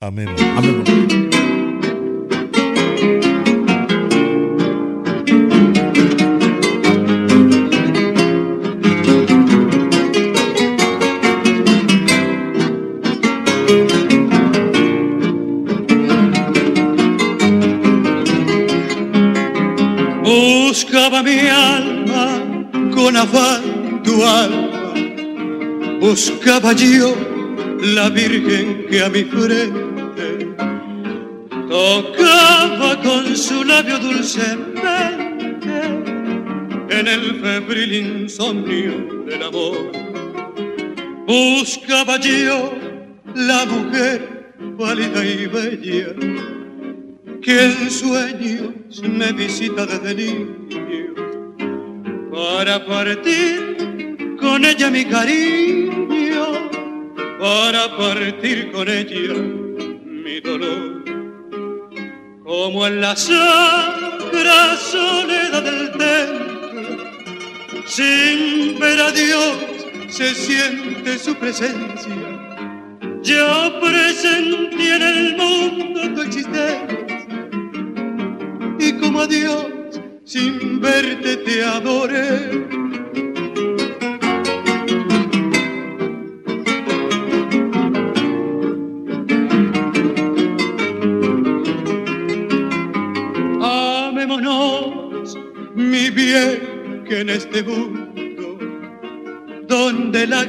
[0.00, 0.26] Amén.
[0.56, 1.41] Amén.
[26.12, 27.16] Buscaba yo
[27.80, 30.54] la Virgen que a mi frente
[31.70, 35.78] tocaba con su labio dulcemente
[36.90, 39.90] en el febril insomnio del amor.
[41.26, 42.74] Buscaba yo
[43.34, 46.14] la mujer pálida y bella
[47.40, 51.14] que en sueños me visita desde niño
[52.30, 53.72] para partir
[54.42, 55.81] con ella mi cariño,
[57.42, 61.02] para partir con ella mi dolor.
[62.44, 67.04] Como en la sacra soledad del templo,
[67.84, 69.56] sin ver a Dios
[70.08, 72.14] se siente su presencia.
[73.24, 77.06] Yo presentí en el mundo tu existencia
[78.78, 79.66] y como a Dios
[80.24, 83.01] sin verte te adoré.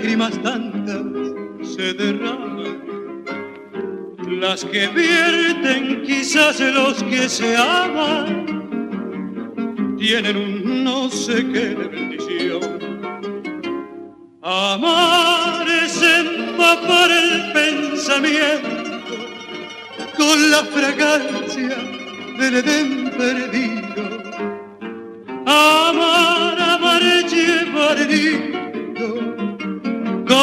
[0.04, 1.02] Lágrimas tantas
[1.76, 3.24] se derraman,
[4.42, 8.46] las que vierten quizás los que se aman,
[9.98, 12.80] tienen un no sé qué de bendición.
[14.42, 18.68] Amar es empapar el pensamiento
[20.18, 21.78] con la fragancia
[22.40, 23.83] del Edén perdido.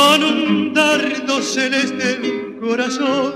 [0.01, 3.33] Con un dardo celeste el corazón.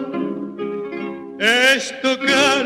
[1.39, 2.63] Es tocar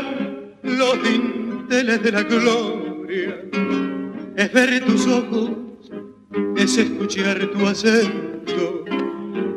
[0.63, 3.41] los dinteles de la gloria,
[4.37, 5.51] es ver tus ojos,
[6.55, 8.85] es escuchar tu acento,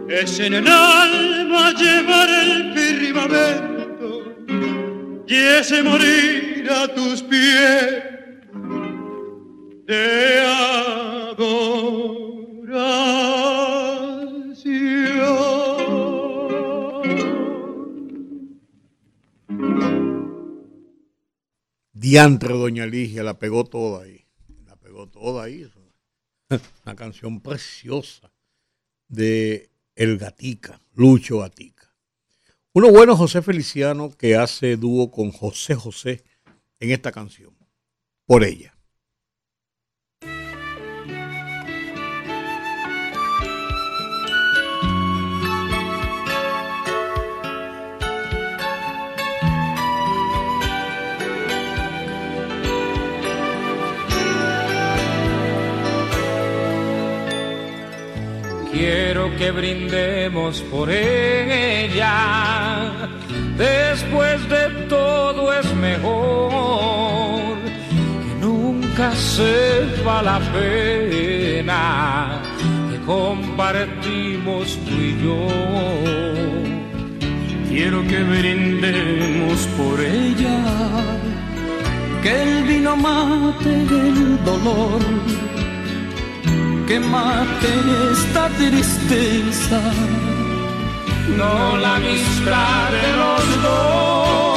[0.09, 4.09] es en el alma llevar el firmamento
[5.29, 8.03] y ese morir a tus pies
[9.87, 11.73] de adoración.
[22.03, 24.27] Diantre Doña Ligia la pegó toda ahí.
[24.67, 25.71] La pegó toda ahí.
[26.85, 28.33] Una canción preciosa
[29.07, 31.95] de El Gatica, Lucho Gatica.
[32.73, 36.25] Uno bueno, José Feliciano, que hace dúo con José José
[36.81, 37.57] en esta canción.
[38.27, 38.72] Por ella.
[59.23, 62.91] Quiero que brindemos por ella.
[63.57, 72.43] Después de todo es mejor que nunca sepa la pena
[72.91, 75.47] que compartimos tú y yo.
[77.69, 80.65] Quiero que brindemos por ella,
[82.25, 85.01] que el vino mate el dolor
[86.93, 87.73] que mate
[88.13, 89.81] esta tristeza,
[91.39, 94.52] no la amistad de los dos,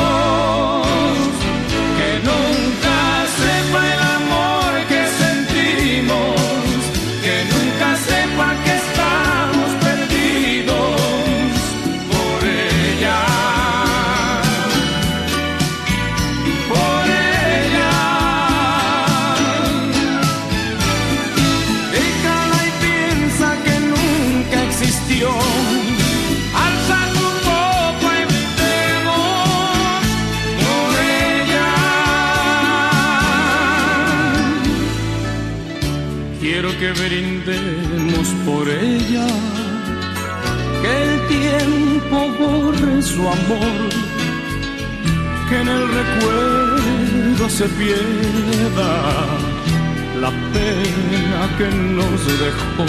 [43.02, 43.90] su amor.
[45.50, 48.92] Que en el recuerdo se pierda
[50.20, 51.68] la pena que
[51.98, 52.86] nos dejó.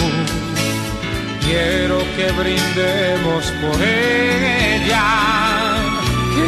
[1.44, 5.08] Quiero que brindemos por ella,
[6.34, 6.46] que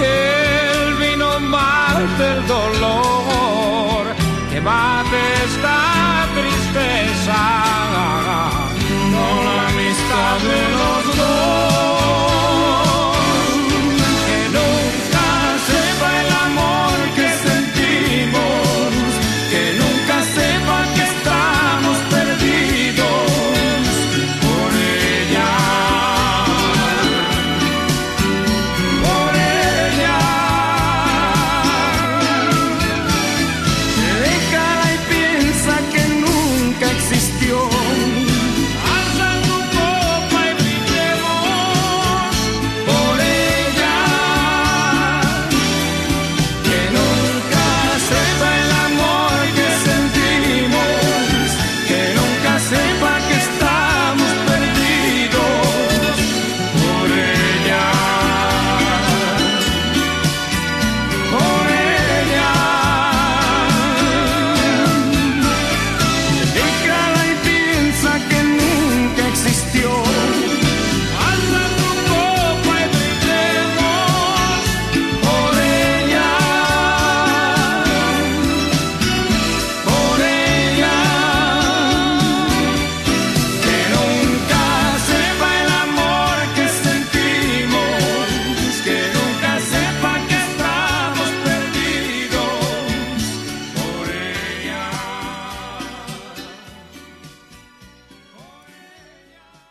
[0.73, 4.07] el vino mate el dolor,
[4.51, 7.41] que mate esta tristeza,
[9.13, 12.58] no la amistad de los dos.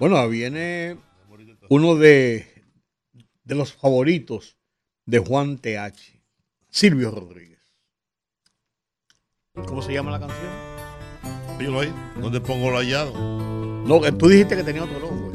[0.10, 0.95] Bueno, viene
[1.68, 2.64] uno de,
[3.43, 4.55] de los favoritos
[5.05, 6.24] de Juan TH,
[6.70, 7.60] Silvio Rodríguez.
[9.68, 10.49] ¿Cómo se llama la canción?
[11.78, 11.93] Ahí.
[12.22, 13.12] ¿Dónde pongo lo hallado?
[13.86, 15.26] No, que tú dijiste que tenía otro nombre.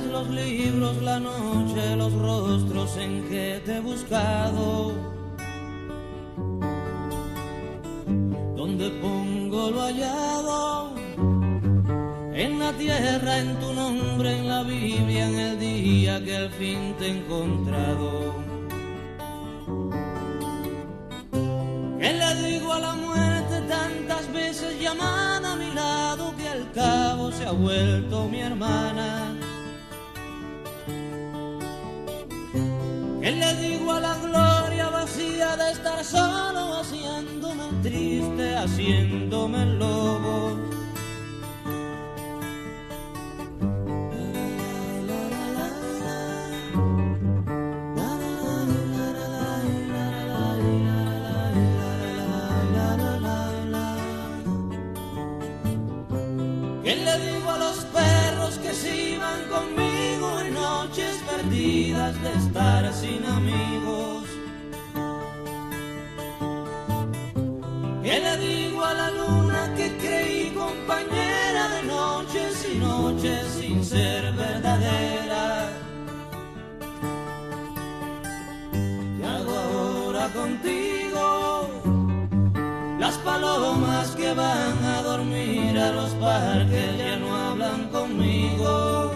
[0.00, 4.92] Los libros, la noche, los rostros en que te he buscado.
[8.56, 10.94] Donde pongo lo hallado.
[12.34, 16.94] En la tierra, en tu nombre, en la Biblia, en el día que al fin
[16.98, 18.34] te he encontrado.
[22.00, 27.30] ¿Qué le digo a la muerte tantas veces llamada a mi lado que al cabo
[27.30, 28.91] se ha vuelto mi hermana?
[84.34, 89.14] Van a dormir a los parques ya no hablan conmigo.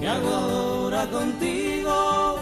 [0.00, 2.38] ¿Qué hago ahora contigo?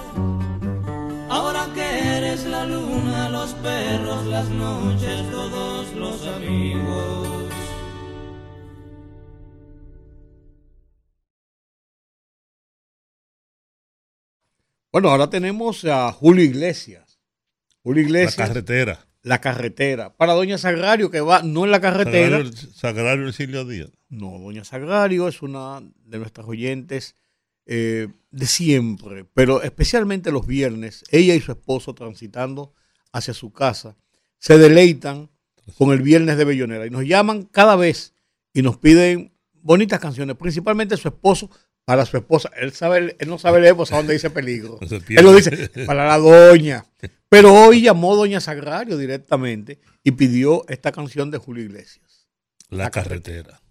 [1.30, 7.28] Ahora que eres la luna, los perros, las noches, todos los amigos.
[14.91, 17.20] Bueno, ahora tenemos a Julio Iglesias.
[17.82, 18.39] Julio Iglesias.
[18.39, 19.08] La carretera.
[19.23, 20.16] La carretera.
[20.16, 22.39] Para Doña Sagrario, que va no en la carretera.
[22.39, 23.91] Sagrario, Sagrario Silvio Díaz.
[24.09, 27.14] No, Doña Sagrario es una de nuestras oyentes
[27.66, 32.73] eh, de siempre, pero especialmente los viernes, ella y su esposo transitando
[33.12, 33.97] hacia su casa,
[34.39, 35.31] se deleitan
[35.77, 38.14] con el viernes de Bellonera y nos llaman cada vez
[38.55, 41.51] y nos piden bonitas canciones, principalmente su esposo
[41.89, 42.51] para su esposa.
[42.55, 44.78] Él sabe, él no sabe leer, pues a dónde dice peligro.
[45.09, 46.84] Él lo dice para la doña.
[47.30, 52.28] Pero hoy llamó Doña Sagrario directamente y pidió esta canción de Julio Iglesias.
[52.68, 53.43] La, la carretera.
[53.43, 53.68] carretera.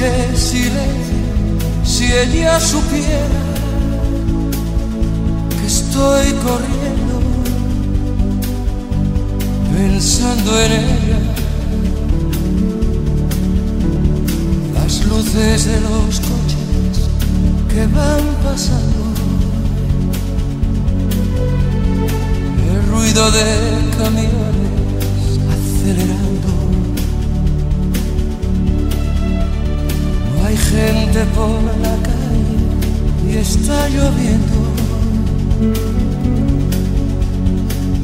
[0.00, 3.40] Qué silencio, si ella supiera
[5.66, 7.20] estoy corriendo
[9.76, 11.18] pensando en ella.
[14.74, 16.96] Las luces de los coches
[17.68, 19.04] que van pasando.
[22.72, 23.46] El ruido de
[23.98, 26.19] camiones acelerando.
[30.70, 32.58] Gente por la calle
[33.28, 34.58] y está lloviendo.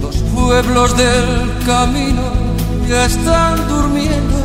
[0.03, 1.27] Los pueblos del
[1.65, 2.27] camino
[2.89, 4.39] ya están durmiendo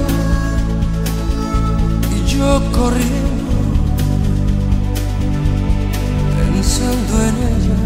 [2.15, 3.32] y yo corriendo
[6.38, 7.80] pensando en ella.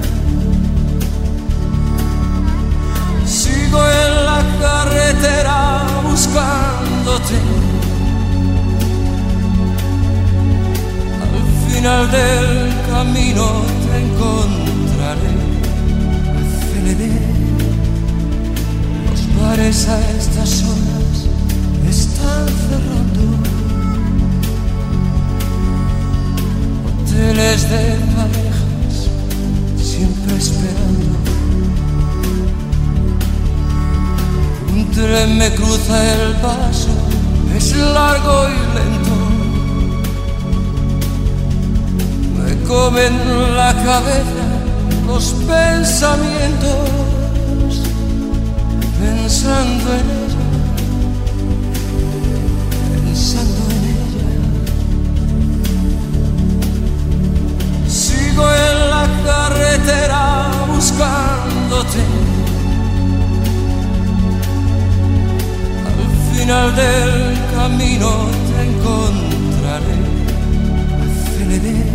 [3.25, 7.64] Sigo en la carretera buscándote.
[11.76, 13.45] Al final del camino
[13.84, 15.36] te encontraré.
[16.39, 17.11] Aceleré
[19.09, 21.15] los bares a estas horas,
[21.89, 23.23] están cerrando.
[26.88, 27.84] Hoteles de
[28.15, 28.95] parejas,
[29.78, 31.17] siempre esperando.
[34.71, 36.95] Un tren me cruza el paso,
[37.53, 39.14] es largo y lento
[42.68, 43.13] comen
[43.55, 44.45] la cabeza
[45.05, 46.95] los pensamientos
[48.99, 50.45] pensando en ella,
[53.03, 54.30] pensando en ella.
[57.88, 60.24] Sigo en la carretera
[60.74, 62.01] buscándote.
[65.88, 66.05] Al
[66.36, 67.13] final del
[67.55, 68.09] camino
[68.47, 69.97] te encontraré.
[71.03, 71.94] Aceleré.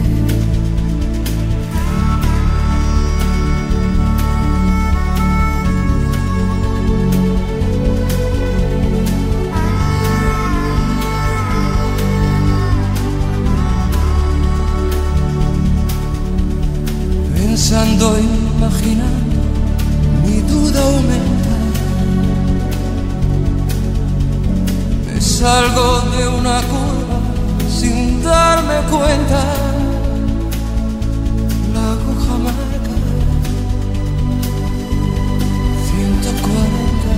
[17.71, 19.39] Pensando, imaginando,
[20.27, 21.55] mi duda aumenta.
[25.07, 27.21] Me salgo de una curva
[27.69, 29.43] sin darme cuenta.
[31.73, 32.97] La aguja marca
[35.91, 37.13] 140.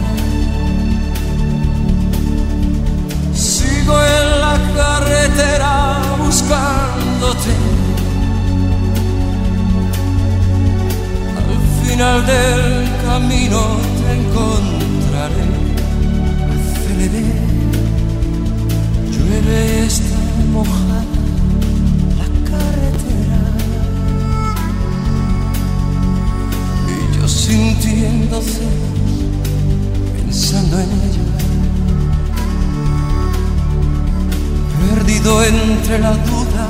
[3.35, 5.73] Sigo en la carretera
[6.23, 7.82] buscándote.
[12.03, 13.61] Final del camino
[13.99, 15.47] te encontraré.
[16.55, 17.27] Aceleré,
[19.13, 20.21] llueve y está
[20.53, 21.05] mojada
[22.19, 23.41] la carretera.
[26.89, 28.99] Y yo sintiendo celos,
[30.17, 31.27] pensando en ella.
[34.95, 36.67] Perdido entre la duda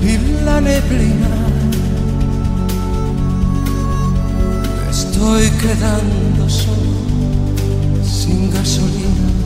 [0.00, 1.53] y la neblina.
[5.14, 9.43] Estoy quedando solo, sin gasolina.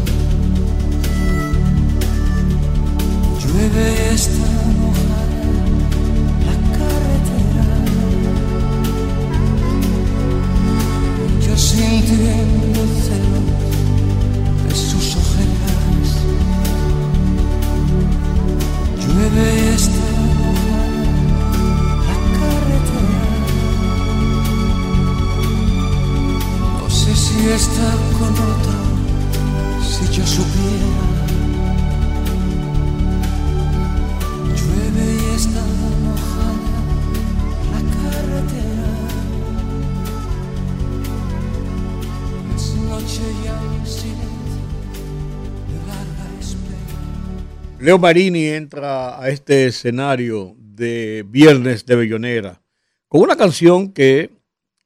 [47.89, 52.61] Leo Marini entra a este escenario de Viernes de Bellonera
[53.09, 54.31] con una canción que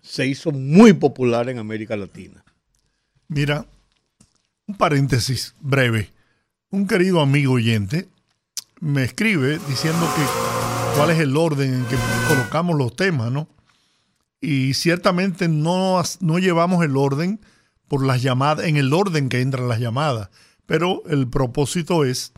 [0.01, 2.45] se hizo muy popular en América Latina.
[3.27, 3.67] Mira,
[4.69, 6.13] un paréntesis breve.
[6.71, 8.07] Un querido amigo oyente
[8.79, 11.97] me escribe diciendo que cuál es el orden en que
[12.29, 13.49] colocamos los temas, ¿no?
[14.41, 17.41] Y ciertamente no, no llevamos el orden
[17.89, 20.29] por las llamadas, en el orden que entran las llamadas,
[20.67, 22.33] pero el propósito es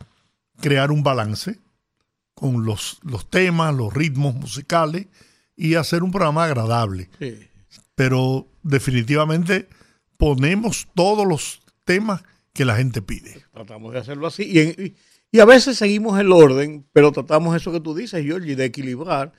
[0.61, 1.61] crear un balance
[2.35, 5.07] con los, los temas, los ritmos musicales
[5.57, 7.09] y hacer un programa agradable.
[7.95, 9.69] Pero definitivamente
[10.17, 12.23] ponemos todos los temas
[12.53, 13.45] que la gente pide.
[13.53, 14.45] Tratamos de hacerlo así.
[14.45, 14.97] Y, en-
[15.33, 19.33] y- a veces seguimos el orden, pero tratamos eso que tú dices, Georgie, de equilibrar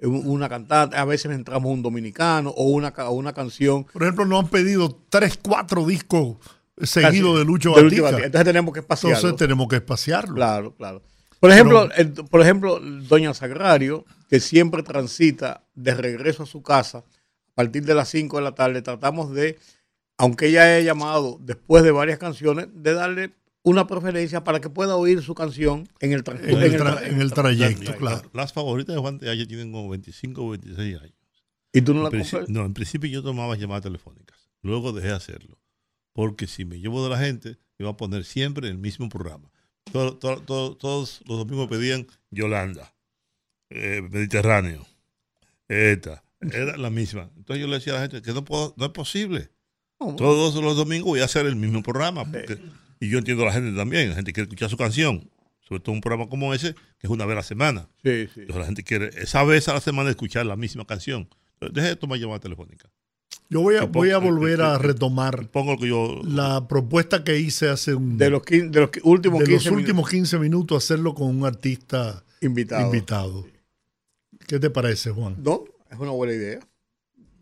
[0.00, 0.96] un- una cantante.
[0.96, 3.84] A veces entramos un dominicano o una, o una canción.
[3.84, 6.36] Por ejemplo, nos han pedido tres, cuatro discos
[6.82, 7.80] seguidos Casi, de Lucho de.
[8.26, 9.16] Entonces tenemos que espaciarlo.
[9.16, 10.34] Entonces tenemos que espaciarlo.
[10.34, 11.02] Claro, claro.
[11.40, 16.62] Por ejemplo, Pero- el- por ejemplo, Doña Sagrario, que siempre transita de regreso a su
[16.62, 19.58] casa a partir de las 5 de la tarde, tratamos de,
[20.16, 24.96] aunque ella haya llamado después de varias canciones, de darle una preferencia para que pueda
[24.96, 28.30] oír su canción en el, tra- En el tra- tra- en el trayecto, La- claro.
[28.32, 31.14] Las favoritas de Juan de Aya tienen como 25 o 26 años.
[31.72, 32.48] ¿Y tú no la En coges?
[32.48, 34.38] No, en principio yo tomaba llamadas telefónicas.
[34.62, 35.58] Luego dejé de hacerlo.
[36.18, 39.52] Porque si me llevo de la gente, me va a poner siempre el mismo programa.
[39.92, 42.92] Todo- todo- todo- todos los domingos pedían Yolanda,
[43.70, 44.84] eh, Mediterráneo,
[45.68, 46.24] ETA.
[46.40, 47.30] Era la misma.
[47.36, 49.50] Entonces yo le decía a la gente que no, puedo, no es posible.
[50.16, 52.24] Todos los domingos voy a hacer el mismo programa.
[52.24, 52.58] porque-
[52.98, 54.08] y yo entiendo a la gente también.
[54.08, 55.30] La gente quiere escuchar su canción.
[55.60, 57.88] Sobre todo un programa como ese, que es una vez a la semana.
[58.02, 58.40] Sí, sí.
[58.40, 61.28] Entonces la gente quiere esa vez a la semana escuchar la misma canción.
[61.52, 62.90] Entonces, deje de tomar llamada telefónica.
[63.50, 66.20] Yo voy a, voy a volver a retomar Pongo lo que yo.
[66.24, 68.18] la propuesta que hice hace un...
[68.18, 71.46] De los, quin- de los últimos de 15 los últimos 15 minutos hacerlo con un
[71.46, 72.84] artista Invitado.
[72.84, 73.46] invitado.
[74.46, 75.36] ¿Qué te parece, Juan?
[75.42, 76.58] No, es una buena idea.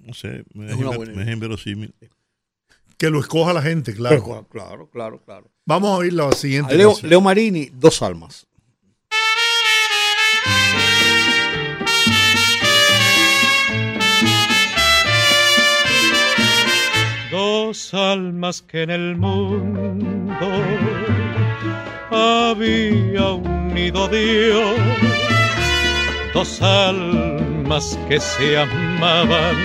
[0.01, 1.95] No sé, me Es es, una inver- buena me es inverosímil.
[2.97, 4.23] Que lo escoja la gente, claro.
[4.25, 5.51] Pero, claro, claro, claro.
[5.67, 6.77] Vamos a oír la siguiente.
[6.77, 6.95] Leo.
[7.03, 8.47] Leo Marini, dos almas.
[17.67, 20.49] Dos almas que en el mundo
[22.13, 24.79] había unido Dios,
[26.33, 29.57] dos almas que se amaban,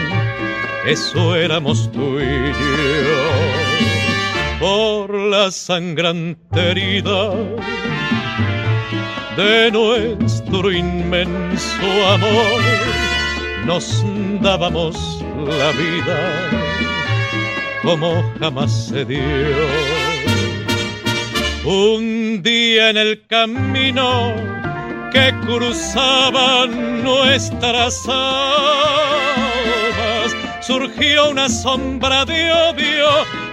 [0.87, 3.23] eso éramos tú y yo,
[4.59, 7.35] por la sangrante herida
[9.37, 12.61] de nuestro inmenso amor,
[13.67, 14.03] nos
[14.41, 16.70] dábamos la vida
[17.81, 19.21] como jamás se dio.
[21.65, 24.33] Un día en el camino
[25.11, 29.15] que cruzaban nuestras almas,
[30.61, 33.07] surgió una sombra de odio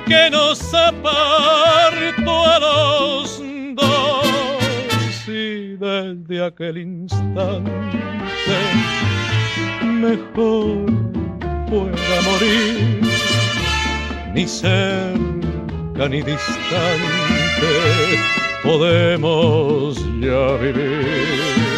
[0.06, 3.42] que nos apartó a los
[3.74, 5.28] dos.
[5.28, 7.70] Y desde aquel instante,
[9.82, 10.86] mejor
[11.68, 13.17] fuera morir
[14.34, 17.72] ni cerca ni distante
[18.62, 21.77] podemos ya vivir.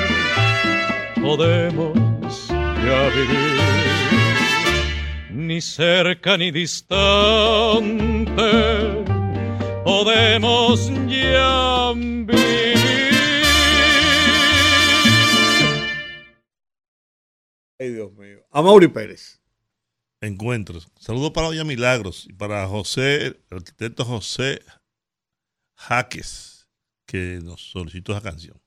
[1.21, 3.59] podemos ya vivir,
[5.31, 7.01] ni cerca ni distante,
[9.83, 12.77] podemos ya vivir.
[17.79, 18.45] Ay, Dios mío.
[18.51, 19.41] Amaury Pérez.
[20.21, 20.87] Encuentros.
[20.99, 24.61] Saludos para Doña Milagros y para José, el arquitecto José
[25.75, 26.67] Jaques,
[27.07, 28.61] que nos solicitó esa canción.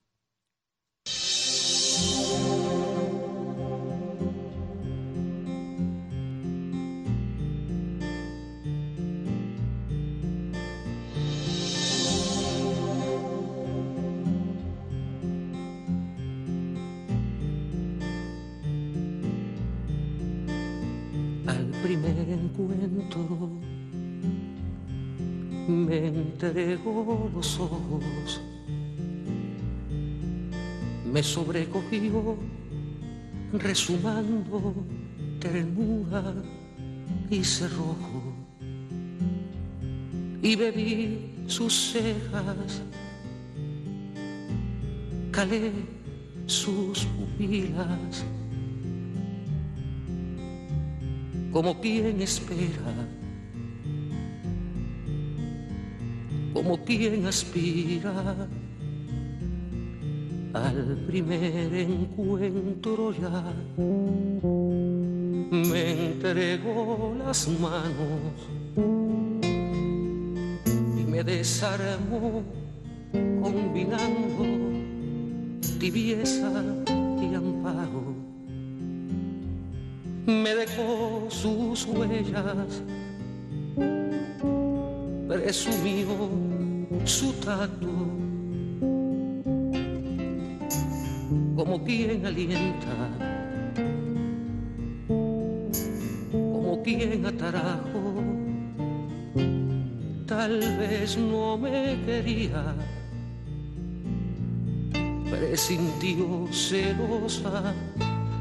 [25.69, 28.41] Me entregó los ojos,
[31.13, 32.37] me sobrecogió
[33.53, 34.75] resumando
[35.41, 36.35] ternura
[37.31, 38.35] y cerrojo
[40.45, 42.83] y bebí sus cejas,
[45.31, 45.73] calé
[46.47, 48.25] sus pupilas.
[51.51, 53.09] Como quien espera,
[56.55, 58.49] como quien aspira
[60.55, 63.53] al primer encuentro ya.
[65.51, 68.37] Me entregó las manos
[70.97, 72.43] y me desarmó
[73.13, 74.47] combinando
[75.79, 76.51] tibieza
[77.21, 78.25] y amparo
[80.27, 82.83] me dejó sus huellas,
[85.29, 86.07] presumió
[87.05, 87.87] su tacto,
[91.57, 93.11] como quien alienta,
[96.33, 98.15] como quien atarajo,
[100.27, 102.75] tal vez no me quería,
[105.31, 107.75] presintió celosa.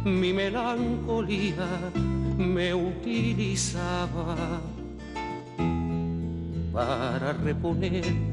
[0.05, 1.67] Mi melancolía
[2.37, 4.35] me utilizaba
[6.73, 8.32] para reponer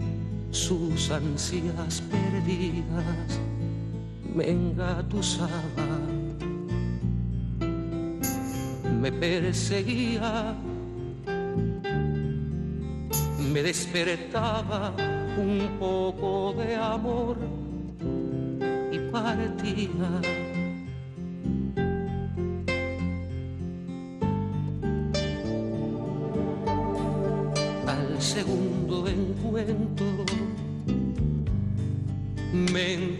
[0.50, 3.40] sus ansias perdidas,
[4.34, 6.00] me engatusaba
[9.00, 10.54] me perseguía,
[13.52, 14.92] me despertaba
[15.38, 17.38] un poco de amor
[18.92, 20.49] y partía.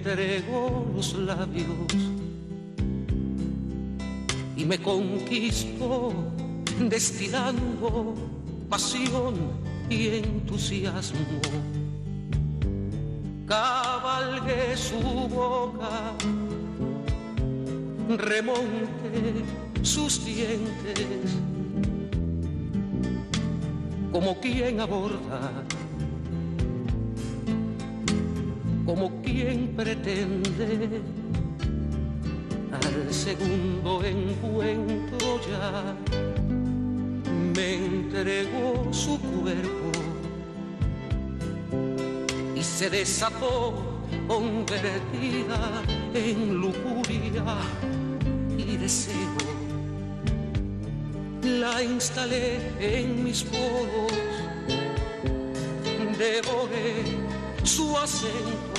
[0.00, 1.66] Entregó los labios
[4.56, 6.14] y me conquistó
[6.88, 8.14] destilando
[8.70, 9.34] pasión
[9.90, 11.20] y entusiasmo.
[13.46, 14.98] Cabalgué su
[15.28, 16.14] boca,
[18.16, 19.44] remonté
[19.82, 21.36] sus dientes,
[24.12, 25.64] como quien aborda,
[29.40, 31.00] quien pretende
[32.72, 35.96] al segundo encuentro ya
[37.54, 39.92] me entregó su cuerpo
[42.54, 47.56] y se desató convertida en lujuria
[48.58, 49.38] y deseo.
[51.42, 54.12] La instalé en mis poros,
[56.18, 57.04] devoré
[57.64, 58.69] su acento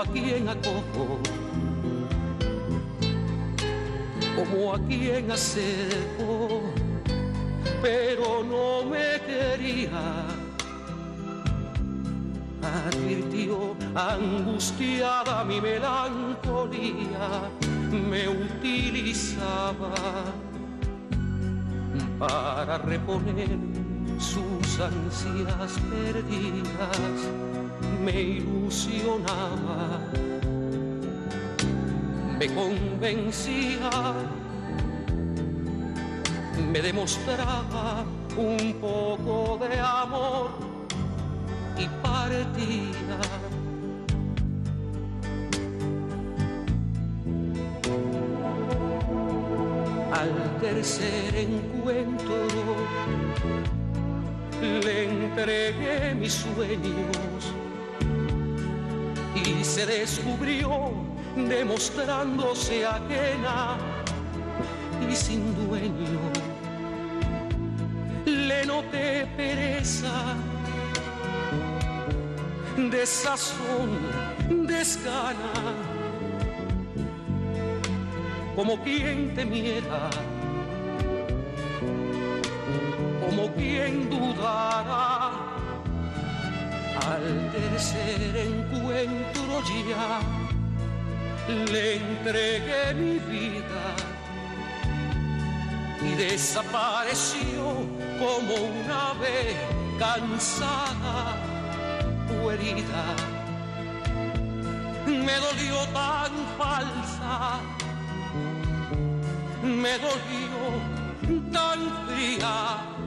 [0.00, 1.18] a quien acojo,
[4.36, 6.62] como a quien acerco,
[7.82, 10.24] pero no me quería.
[12.62, 17.50] Advirtió angustiada mi melancolía,
[17.90, 19.94] me utilizaba
[22.18, 23.58] para reponer
[24.18, 27.47] sus ansias perdidas
[28.04, 30.00] me ilusionaba,
[32.38, 33.90] me convencía,
[36.72, 38.04] me demostraba
[38.36, 40.50] un poco de amor
[41.76, 43.18] y partía.
[50.12, 52.46] Al tercer encuentro
[54.60, 57.54] le entregué mis sueños
[59.58, 60.92] y se descubrió
[61.36, 63.76] demostrándose ajena
[65.10, 66.20] y sin dueño.
[68.24, 70.36] Le noté pereza,
[72.76, 73.90] desazón,
[74.66, 75.52] desgana,
[78.54, 80.10] como quien temiera
[83.28, 85.27] como quien dudara.
[87.08, 90.20] Al tercer encuentro ya
[91.72, 93.86] le entregué mi vida
[96.02, 97.64] y desapareció
[98.18, 99.56] como un ave
[99.98, 101.36] cansada
[102.42, 103.04] o herida.
[105.06, 107.60] Me dolió tan falsa,
[109.62, 112.97] me dolió tan fría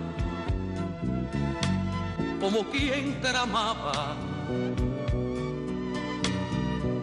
[2.41, 4.15] como quien tramaba,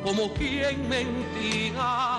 [0.03, 2.19] como quien mentía,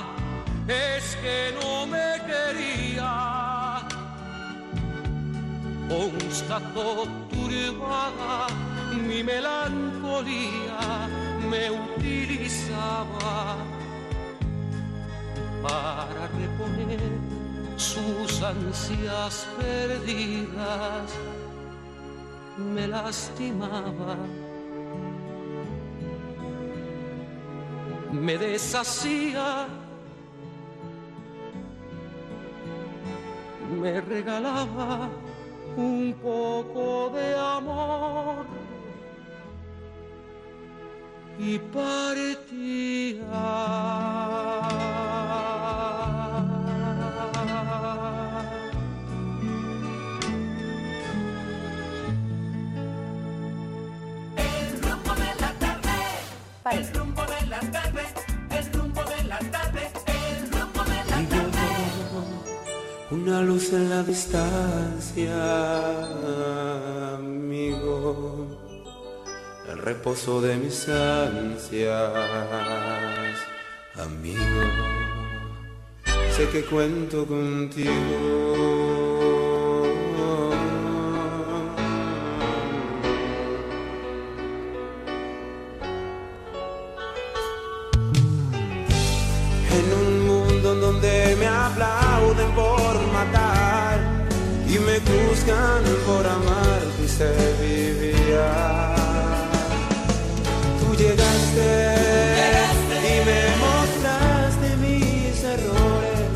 [0.66, 3.82] es que no me quería.
[5.90, 8.48] Constató turbada
[9.06, 11.10] mi melancolía,
[11.50, 13.58] me utilizaba
[15.62, 17.02] para reponer
[17.76, 21.12] sus ansias perdidas
[22.60, 24.18] me lastimaba,
[28.11, 29.68] me deshacía,
[33.81, 35.10] me regalaba
[35.77, 38.45] un poco de amor
[41.40, 42.19] y partía.
[56.72, 58.04] El rumbo de la tarde,
[58.52, 61.60] el rumbo de la tarde, el rumbo de la tarde.
[63.12, 65.34] Una luz en la distancia,
[67.16, 68.48] amigo,
[69.68, 72.14] el reposo de mis ansias,
[73.96, 74.62] amigo.
[76.36, 79.09] Sé que cuento contigo.
[95.45, 98.95] Por amarte y se vivía.
[100.80, 101.95] Tú llegaste,
[103.03, 106.36] y me mostraste mis errores,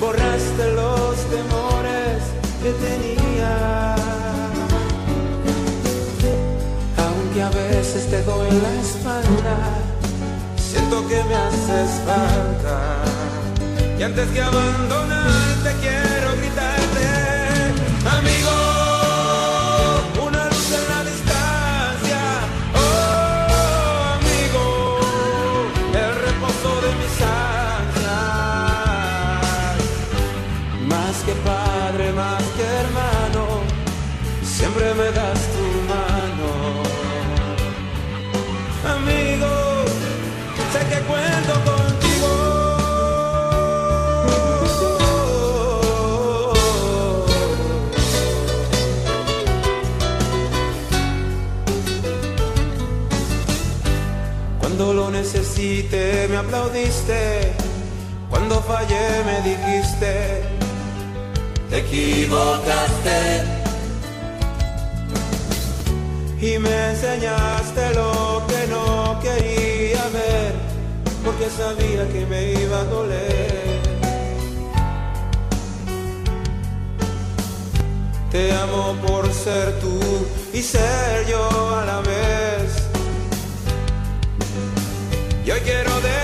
[0.00, 2.22] borraste los temores
[2.62, 3.96] que tenía.
[7.04, 9.56] Aunque a veces te doy la espalda,
[10.56, 12.78] siento que me haces falta.
[13.98, 15.99] Y antes que abandonarte quiero
[31.10, 33.42] Más que padre, más que hermano,
[34.44, 36.50] siempre me das tu mano.
[38.94, 39.52] Amigo,
[40.72, 42.32] sé que cuento contigo.
[54.60, 57.52] Cuando lo necesité me aplaudiste,
[58.30, 60.39] cuando fallé me dijiste,
[61.70, 63.44] te equivocaste.
[66.40, 70.52] Y me enseñaste lo que no quería ver,
[71.24, 73.80] porque sabía que me iba a doler.
[78.30, 79.98] Te amo por ser tú
[80.52, 82.70] y ser yo a la vez.
[85.44, 86.19] Y hoy quiero decirte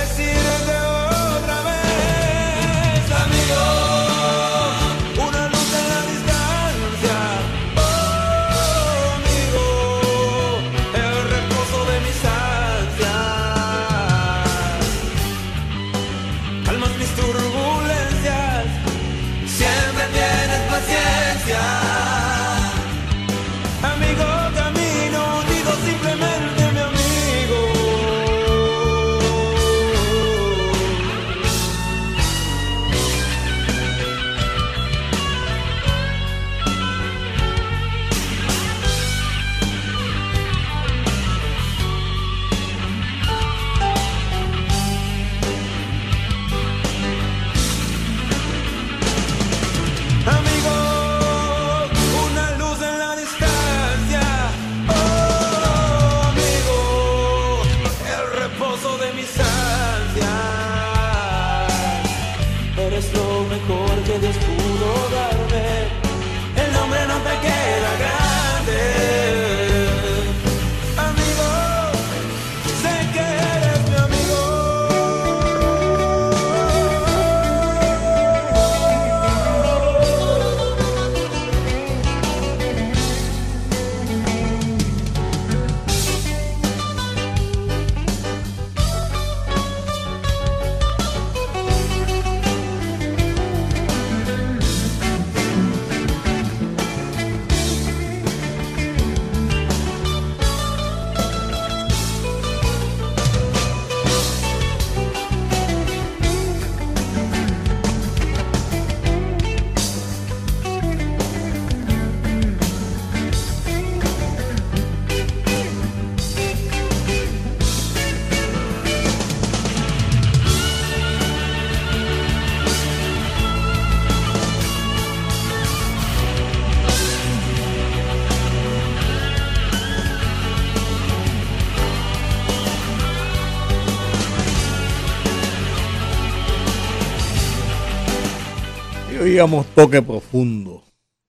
[139.36, 140.82] Y oíamos toque profundo,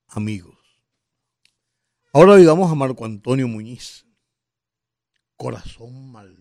[0.07, 0.55] amigos.
[2.13, 4.05] Ahora oigamos a Marco Antonio Muñiz.
[5.35, 6.36] Corazón maldito.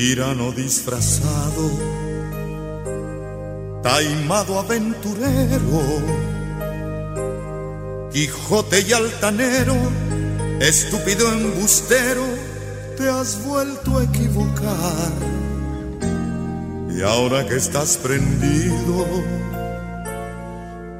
[0.00, 1.70] Tirano disfrazado,
[3.82, 5.82] taimado aventurero,
[8.10, 9.76] Quijote y altanero,
[10.58, 12.24] estúpido embustero,
[12.96, 15.12] te has vuelto a equivocar.
[16.96, 19.04] Y ahora que estás prendido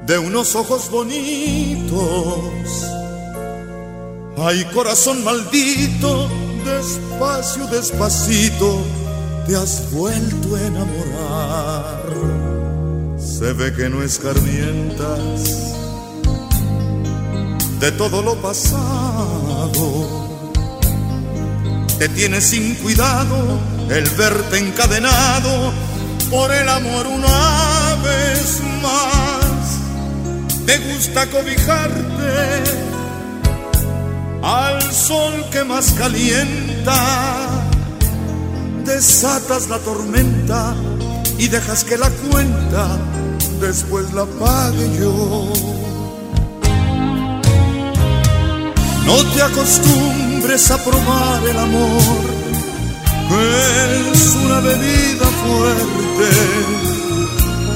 [0.07, 1.97] de unos ojos bonitos,
[4.37, 6.29] ay corazón maldito,
[6.65, 8.83] despacio, despacito,
[9.47, 12.03] te has vuelto a enamorar.
[13.19, 15.71] Se ve que no escarmientas
[17.81, 20.07] de todo lo pasado.
[21.99, 23.37] Te tienes sin cuidado
[23.91, 25.73] el verte encadenado
[26.31, 29.79] por el amor una vez más.
[30.67, 32.90] Te gusta cobijarte
[34.51, 36.95] al sol que más calienta.
[38.85, 40.75] Desatas la tormenta
[41.39, 42.99] y dejas que la cuenta
[43.61, 45.53] después la pague yo.
[49.07, 52.21] No te acostumbres a probar el amor,
[54.13, 56.31] es una bebida fuerte.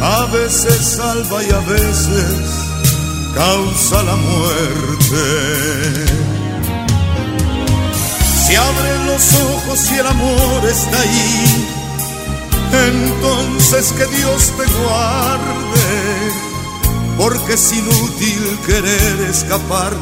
[0.03, 2.35] A veces salva y a veces
[3.35, 6.24] causa la muerte.
[8.55, 11.67] Si abres los ojos y el amor está ahí,
[12.87, 16.31] entonces que Dios te guarde,
[17.19, 19.93] porque es inútil querer escapar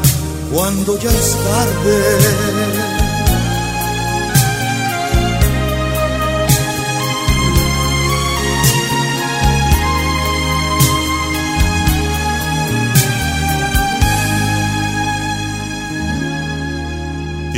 [0.53, 2.72] cuando ya es tarde.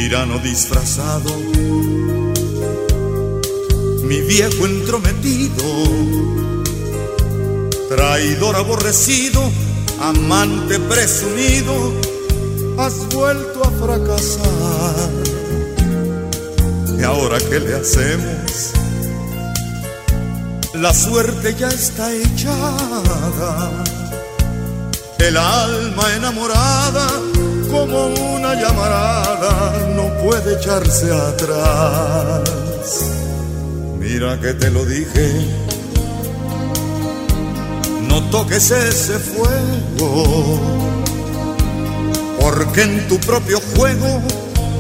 [0.04, 1.34] Tirano disfrazado,
[4.02, 5.64] mi viejo entrometido,
[7.88, 9.50] traidor aborrecido,
[10.02, 11.94] amante presumido
[12.76, 15.10] has vuelto a fracasar.
[16.98, 18.72] ¿Y ahora qué le hacemos?
[20.74, 23.84] La suerte ya está echada.
[25.18, 27.08] El alma enamorada,
[27.74, 28.06] como
[28.36, 32.48] una llamarada, no puede echarse atrás.
[33.98, 35.26] Mira que te lo dije,
[38.08, 40.60] no toques ese fuego
[42.40, 44.22] porque en tu propio juego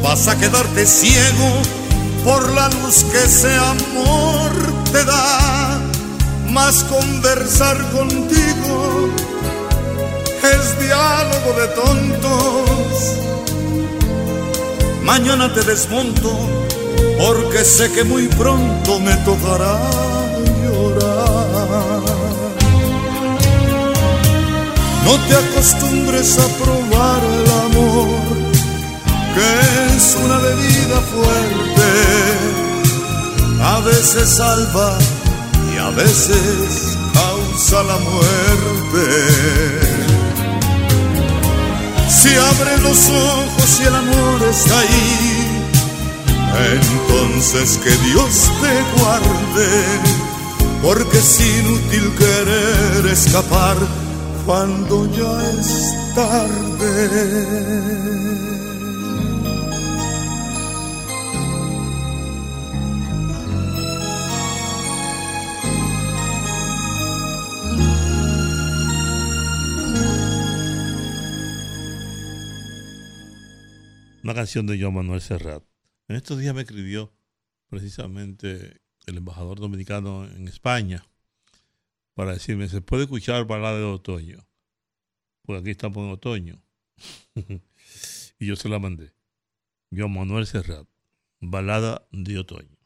[0.00, 1.48] vas a quedarte ciego
[2.22, 4.52] por la luz que ese amor
[4.92, 5.80] te da.
[6.50, 9.08] Más conversar contigo
[10.52, 12.73] es diálogo de tontos.
[15.02, 16.30] Mañana te desmonto
[17.18, 19.78] porque sé que muy pronto me tocará
[20.62, 22.02] llorar.
[25.04, 28.08] No te acostumbres a probar el amor,
[29.34, 29.48] que
[29.94, 31.88] es una bebida fuerte.
[33.62, 34.96] A veces salva
[35.72, 40.03] y a veces causa la muerte.
[42.20, 45.64] Si abres los ojos y el amor está ahí,
[46.72, 49.68] entonces que Dios te guarde,
[50.82, 53.76] porque es inútil querer escapar
[54.46, 55.68] cuando ya es
[56.14, 56.84] tarde.
[74.34, 75.62] Canción de Joan Manuel Serrat.
[76.08, 77.12] En estos días me escribió
[77.68, 81.06] precisamente el embajador dominicano en España
[82.14, 84.44] para decirme, ¿se puede escuchar balada de otoño?
[85.42, 86.62] Porque aquí estamos en otoño.
[88.38, 89.14] y yo se la mandé.
[89.92, 90.88] Joan Manuel Serrat,
[91.40, 92.76] balada de otoño.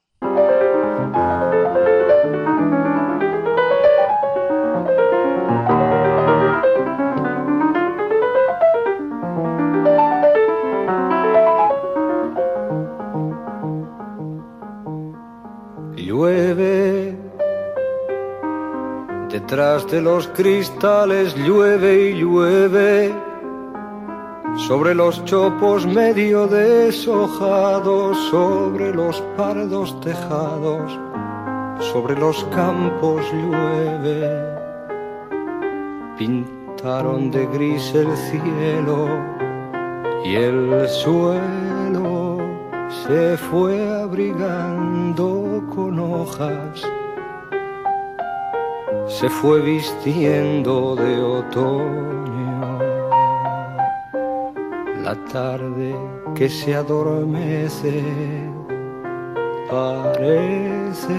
[16.18, 17.16] Llueve,
[19.30, 23.14] detrás de los cristales llueve y llueve,
[24.66, 30.98] sobre los chopos medio deshojados, sobre los pardos tejados,
[31.92, 34.28] sobre los campos llueve.
[36.18, 39.06] Pintaron de gris el cielo
[40.24, 41.77] y el suelo
[42.88, 46.82] se fue abrigando con hojas,
[49.06, 52.78] se fue vistiendo de otoño.
[55.02, 55.94] La tarde
[56.34, 58.02] que se adormece
[59.70, 61.14] parece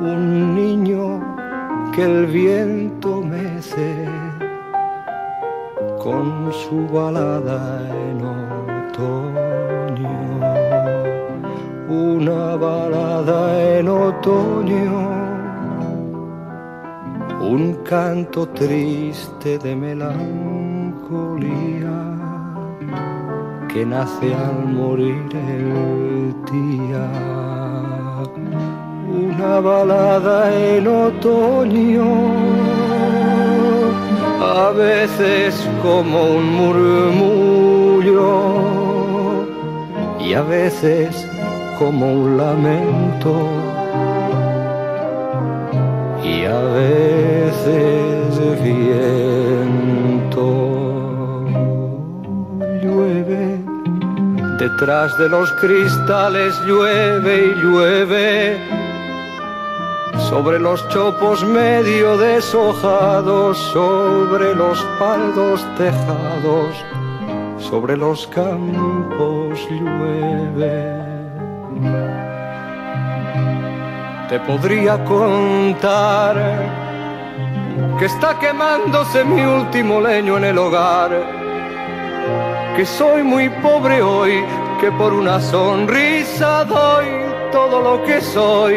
[0.00, 1.36] un niño
[1.94, 4.06] que el viento mece
[6.02, 9.45] con su balada en otoño.
[11.88, 15.08] Un una balada en otoño,
[17.40, 20.16] un canto triste de melancolía
[23.68, 27.08] que nace al morir el día.
[29.08, 32.04] Una balada en otoño,
[34.40, 38.26] a veces como un murmullo
[40.18, 41.35] y a veces
[41.78, 43.48] como un lamento.
[46.24, 50.46] Y a veces viento
[52.82, 53.60] llueve.
[54.58, 58.58] Detrás de los cristales llueve y llueve.
[60.28, 66.74] Sobre los chopos medio deshojados sobre los paldos tejados
[67.58, 71.05] sobre los campos llueve.
[74.28, 76.36] Te podría contar
[77.98, 81.10] que está quemándose mi último leño en el hogar,
[82.76, 84.42] que soy muy pobre hoy,
[84.80, 87.06] que por una sonrisa doy
[87.52, 88.76] todo lo que soy,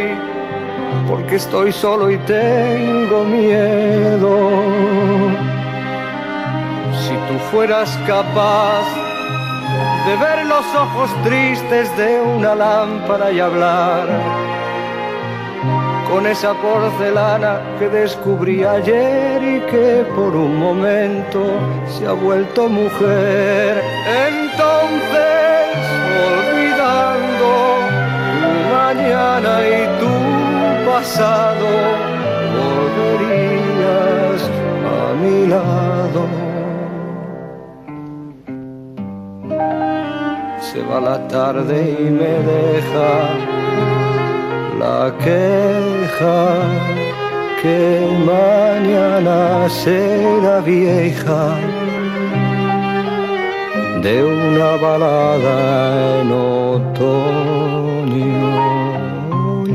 [1.09, 4.51] porque estoy solo y tengo miedo.
[7.01, 9.08] Si tú fueras capaz
[10.09, 14.07] de ver los ojos tristes de una lámpara y hablar
[16.09, 21.41] con esa porcelana que descubrí ayer y que por un momento
[21.87, 23.83] se ha vuelto mujer.
[24.27, 25.77] Entonces,
[26.33, 27.49] olvidando
[28.41, 30.13] tu mañana y tu
[30.89, 31.67] pasado,
[32.57, 34.41] volverías
[34.97, 36.48] a mi lado.
[40.71, 43.11] Se va la tarde y me deja
[44.77, 46.39] la queja
[47.61, 47.81] que
[48.33, 51.43] mañana será vieja
[54.03, 57.69] de una balada en otoño.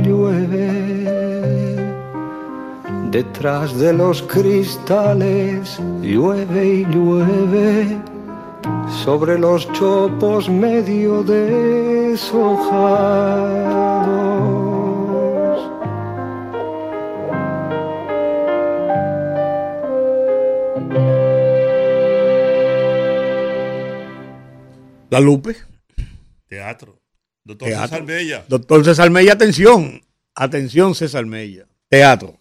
[0.04, 0.70] Llueve
[3.10, 8.13] detrás de los cristales llueve y llueve
[9.04, 12.24] sobre los chopos medio deshojados.
[25.10, 25.56] La Lupe.
[26.48, 27.00] Teatro.
[27.44, 27.88] Doctor Teatro.
[27.88, 28.44] César Bella.
[28.48, 30.02] Doctor César Mella, atención.
[30.34, 31.66] Atención, César Mella.
[31.88, 32.40] Teatro.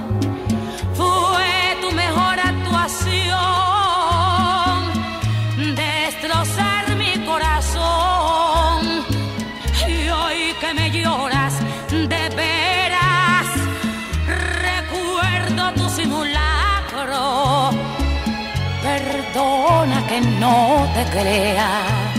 [19.33, 22.13] Perdona que no te crea.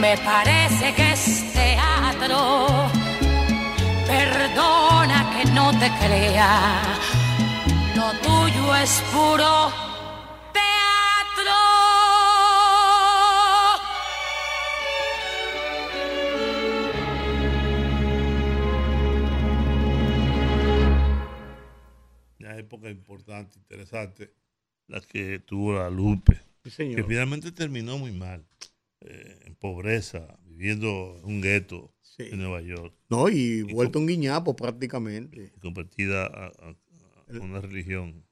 [0.00, 2.88] Me parece que es teatro.
[4.06, 6.82] Perdona que no te crea.
[7.96, 9.72] Lo tuyo es puro
[10.52, 11.56] teatro.
[22.38, 24.45] Una época importante, interesante,
[24.88, 26.96] la que tuvo la Lupe, Sí, señor.
[26.96, 28.44] que finalmente terminó muy mal,
[29.00, 32.94] eh, en pobreza, viviendo en un gueto en Nueva York.
[33.10, 35.52] No, y vuelto un guiñapo prácticamente.
[35.56, 36.76] y convertida a, a-
[37.36, 38.24] a una religión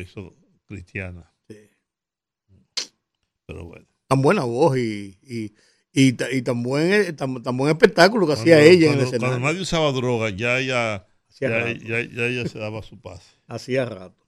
[0.00, 0.34] hizo
[0.66, 1.30] cristiana.
[3.46, 3.86] Pero bueno.
[4.08, 5.52] Tan buena voz y, y,
[5.92, 8.98] y, ta- y tan, buen, tan, tan buen espectáculo que Cuando- hacía ella en el
[8.98, 9.28] cuando, escenario.
[9.34, 11.06] cuando nadie usaba droga, ya ella,
[11.40, 13.38] ya, ya- ya ella se daba su paz.
[13.46, 14.25] Hacía rato.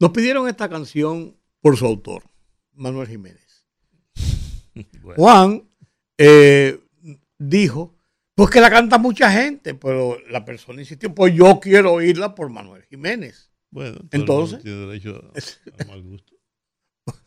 [0.00, 2.22] Nos pidieron esta canción por su autor,
[2.72, 3.66] Manuel Jiménez.
[5.16, 5.68] Juan
[6.16, 6.78] eh,
[7.38, 7.94] dijo,
[8.34, 12.50] pues que la canta mucha gente, pero la persona insistió, pues yo quiero oírla por
[12.50, 13.50] Manuel Jiménez.
[13.70, 16.32] Bueno, entonces, tiene derecho a, a mal gusto.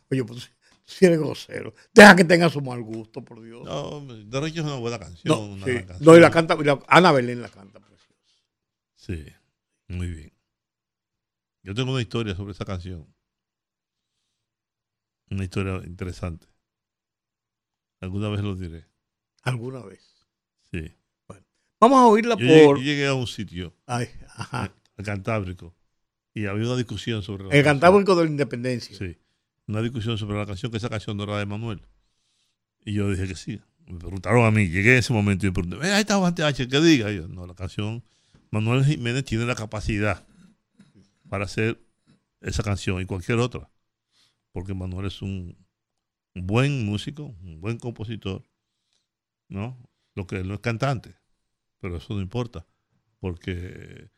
[0.10, 0.50] oye, pues
[0.86, 3.64] si eres grosero, deja que tenga su mal gusto, por Dios.
[3.64, 5.24] No, Derecho es una buena canción.
[5.38, 5.74] No, una sí.
[5.86, 6.00] canción.
[6.02, 7.80] No, y la canta, y la- Ana Belén la canta.
[8.96, 9.26] Sí,
[9.88, 10.31] muy bien.
[11.64, 13.08] Yo tengo una historia sobre esa canción.
[15.30, 16.48] Una historia interesante.
[18.00, 18.86] Alguna vez lo diré.
[19.44, 20.26] Alguna vez.
[20.72, 20.92] Sí.
[21.80, 22.78] Vamos a oírla Yo llegué, por...
[22.78, 24.72] yo llegué a un sitio, Ay, ajá.
[24.98, 25.76] al Cantábrico,
[26.32, 27.80] y había una discusión sobre la El canción.
[27.80, 28.96] Cantábrico de la Independencia.
[28.96, 29.18] Sí.
[29.68, 31.82] Una discusión sobre la canción, que esa canción no era de Manuel.
[32.86, 33.60] Y yo dije que sí.
[33.88, 36.36] Me preguntaron a mí, llegué en ese momento y me pregunté, "Eh, ahí está Juan
[36.36, 37.12] TH, que diga.
[37.12, 38.04] Y yo, no, la canción,
[38.52, 40.24] Manuel Jiménez tiene la capacidad
[41.32, 41.82] para hacer
[42.42, 43.72] esa canción y cualquier otra.
[44.52, 45.56] Porque Manuel es un,
[46.36, 48.44] buen músico, un buen compositor,
[49.48, 49.78] ¿no?
[50.14, 51.16] Lo que él no es cantante,
[51.80, 52.68] pero eso no importa,
[53.22, 54.10] porque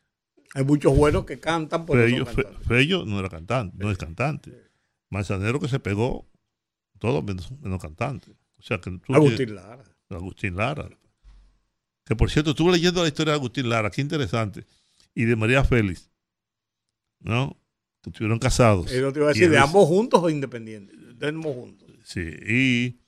[0.55, 4.71] Hay muchos buenos que cantan por Fello, Fe- Fello no era cantante, no es cantante.
[5.11, 6.27] Manzanero que se pegó,
[6.97, 8.31] todo menos, menos cantante.
[8.57, 9.83] O sea que tú Agustín Lara.
[10.09, 10.89] Agustín Lara.
[12.05, 14.65] Que por cierto, estuve leyendo la historia de Agustín Lara, qué interesante.
[15.13, 16.09] Y de María Félix,
[17.23, 17.57] ¿no?
[18.01, 18.91] Que estuvieron casados.
[18.91, 20.97] Eh, no te iba a decir, de ambos juntos o independientes.
[21.17, 21.89] De ambos juntos.
[22.03, 22.99] Sí, y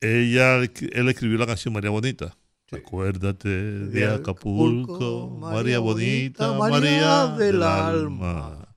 [0.00, 2.36] ella, él escribió la canción María Bonita.
[2.70, 8.74] Acuérdate de Acapulco, María Bonita, María del alma.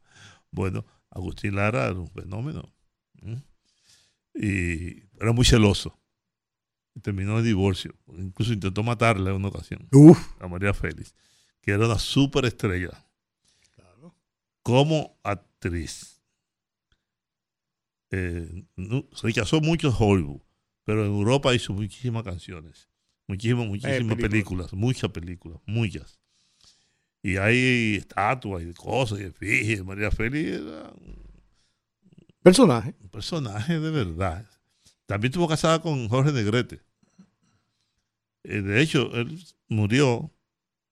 [0.52, 2.74] Bueno, Agustín Lara era un fenómeno.
[4.34, 5.98] Y era muy celoso.
[7.02, 7.96] Terminó en divorcio.
[8.18, 9.88] Incluso intentó matarla en una ocasión.
[9.94, 10.20] Uf.
[10.42, 11.14] A María Félix,
[11.62, 12.92] que era una superestrella.
[14.66, 16.24] Como actriz.
[18.10, 20.42] Eh, no- rechazó mucho Hollywood,
[20.86, 22.90] pero en Europa hizo muchísimas canciones.
[23.28, 24.30] Muchísimas, muchísimas películas.
[24.32, 26.20] películas, muchas películas, muchas.
[27.22, 29.86] Y hay estatuas y cosas y efigies.
[29.86, 30.92] María Félix era
[32.42, 32.96] Personaje.
[33.02, 34.50] un personaje de verdad.
[35.06, 36.82] También estuvo casada con Jorge Negrete.
[38.44, 40.32] Eh, de hecho, él murió,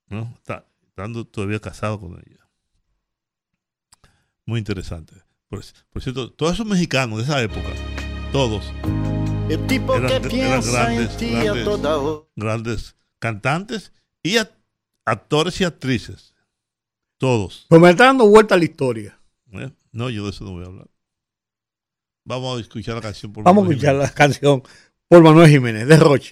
[0.10, 0.32] ¿no?
[0.38, 2.43] Está, estando todavía casado con ella.
[4.46, 5.14] Muy interesante.
[5.48, 7.70] Por, por cierto, todos esos mexicanos de esa época,
[8.32, 8.74] todos,
[9.50, 12.26] El tipo eran, que piensa en grandes, ti a toda hora.
[12.36, 13.92] grandes cantantes
[14.24, 14.56] y act-
[15.06, 16.34] actores y actrices.
[17.18, 17.66] Todos.
[17.70, 19.18] Pues me está dando vuelta la historia.
[19.52, 19.72] ¿eh?
[19.92, 20.88] No, yo de eso no voy a hablar.
[22.26, 24.10] Vamos a escuchar la canción por Vamos a escuchar Jiménez.
[24.10, 24.64] la canción
[25.08, 26.32] por Manuel Jiménez, de Roche.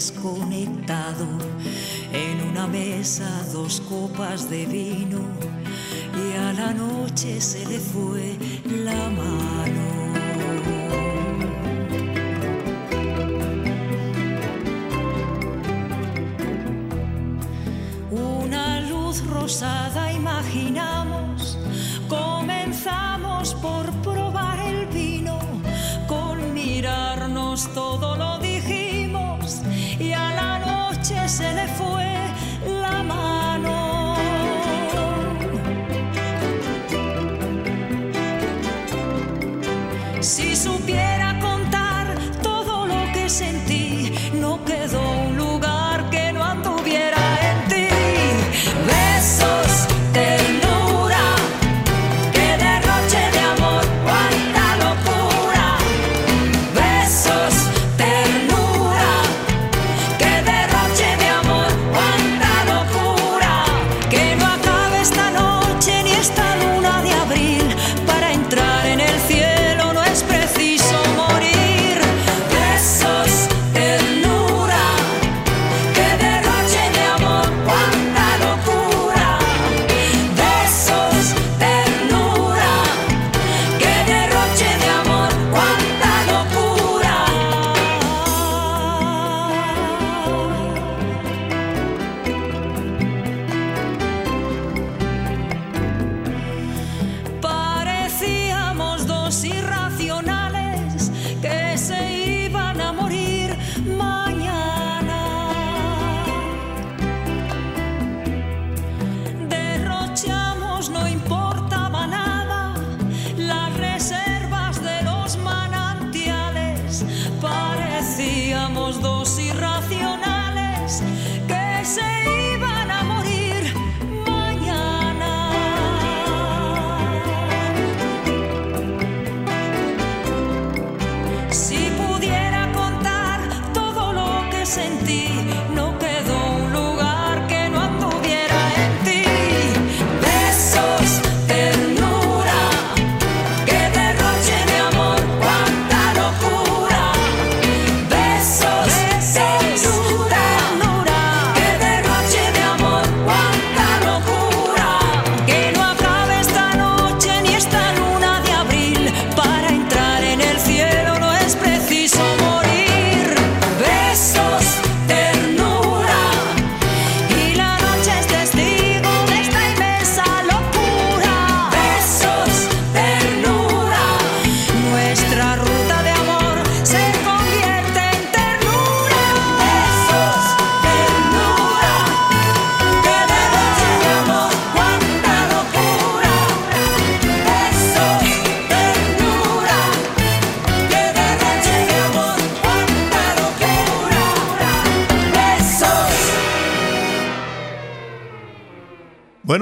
[0.00, 1.26] Desconectado.
[2.10, 5.20] En una mesa dos copas de vino
[6.16, 9.99] y a la noche se le fue la mano.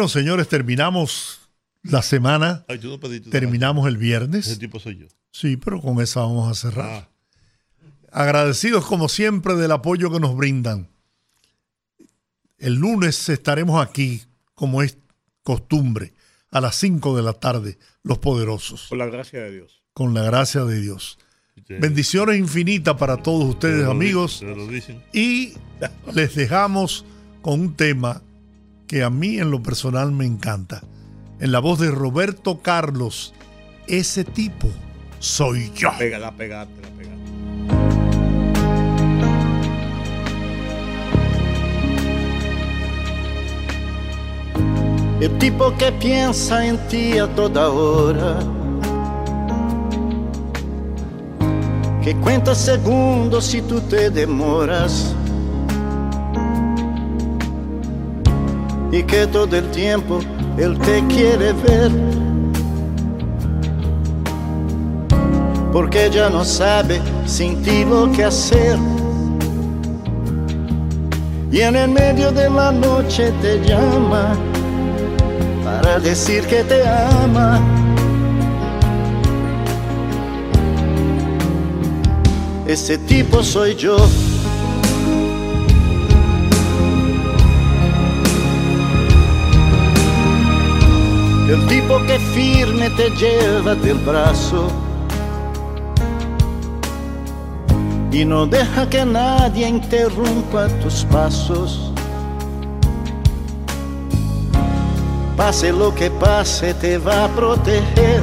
[0.09, 1.39] Bueno, señores, terminamos
[1.83, 2.65] la semana.
[2.67, 4.59] Ay, tú no pediste Terminamos el Ese viernes.
[4.59, 5.07] tipo soy yo.
[5.31, 6.87] Sí, pero con esa vamos a cerrar.
[6.91, 7.09] Ah.
[8.11, 10.89] Agradecidos como siempre del apoyo que nos brindan.
[12.57, 14.23] El lunes estaremos aquí,
[14.55, 14.97] como es
[15.43, 16.15] costumbre,
[16.51, 19.83] a las 5 de la tarde, los poderosos, Por la gracia de Dios.
[19.93, 21.19] con la gracia de Dios.
[21.69, 24.41] Bendiciones infinitas para todos ustedes, amigos.
[24.41, 25.03] te lo dicen.
[25.13, 25.53] Y
[26.15, 27.05] les dejamos
[27.43, 28.23] con un tema
[28.89, 30.83] que a mí en lo personal me encanta.
[31.39, 33.35] En la voz de Roberto Carlos,
[33.87, 34.69] ese tipo
[35.21, 35.91] soy yo.
[35.99, 37.19] Pega, la pegaste, la pegaste.
[45.21, 48.39] El tipo que piensa en ti a toda hora.
[52.03, 55.15] Que cuenta segundos si tú te demoras.
[58.91, 60.21] Y que todo el tiempo
[60.57, 61.91] él te quiere ver.
[65.73, 68.79] Porque ya no sabe sin ti lo que hacer.
[71.51, 74.37] Y en el medio de la noche te llama
[75.65, 77.61] para decir que te ama.
[82.67, 83.97] Ese tipo soy yo.
[91.69, 94.69] Tipo que firme te lleva del brazo.
[98.11, 101.93] y no deja que nadie interrumpa tus pasos.
[105.37, 108.23] Pase lo que pase, te va a proteger.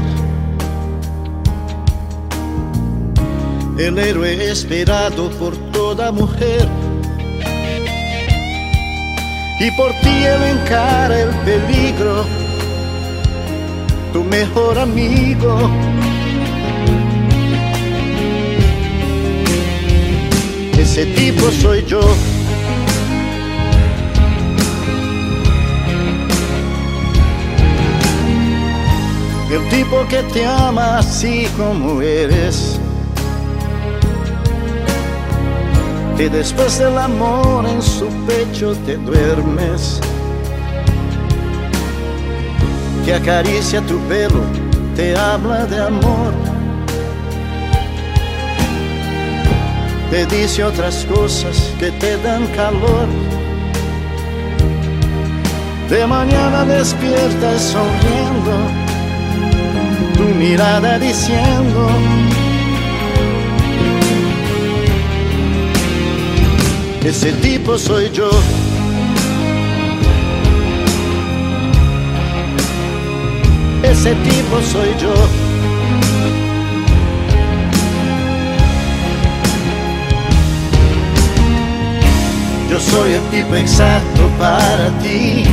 [3.77, 6.67] El héroe esperado por toda mujer.
[9.59, 12.25] Y por ti él encara el peligro,
[14.15, 15.69] tu mejor amigo.
[20.79, 21.99] Ese tipo soy yo.
[29.51, 32.79] El tipo que te ama así como eres.
[36.15, 39.99] Que después del amor en su pecho te duermes.
[43.05, 44.41] Que acaricia tu pelo,
[44.95, 46.33] te habla de amor.
[50.09, 53.07] Te dice otras cosas que te dan calor.
[55.89, 58.85] De mañana despiertas sonriendo
[60.15, 61.89] tu mirada diciendo
[67.03, 68.31] ese tipo soy yo.
[73.91, 75.13] Ese tipo soy yo.
[82.69, 85.45] Yo soy el tipo exacto para ti.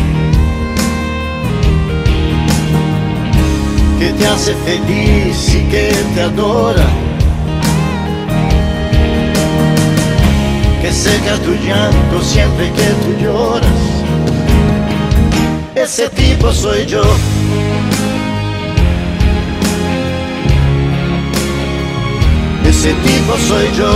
[4.03, 6.87] que te hace feliz y que te adora.
[10.81, 13.83] Que seca tu llanto siempre que tú lloras.
[15.77, 17.05] Ese tipo soy yo.
[22.85, 23.93] Ese tipo soy yo.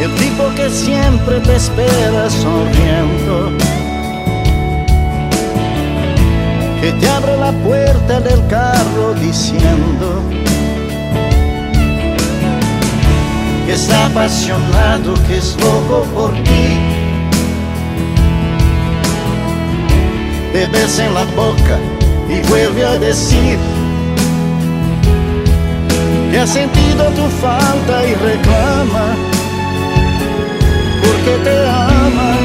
[0.00, 3.52] El tipo que siempre te espera sonriendo.
[6.80, 10.22] Que te abre la puerta del carro diciendo
[13.66, 16.95] que está apasionado, que es loco por ti.
[20.64, 21.78] Besa en la boca
[22.30, 23.58] y vuelve a decir
[26.30, 29.14] que ha sentido tu falta y reclama
[31.02, 32.36] porque te ama.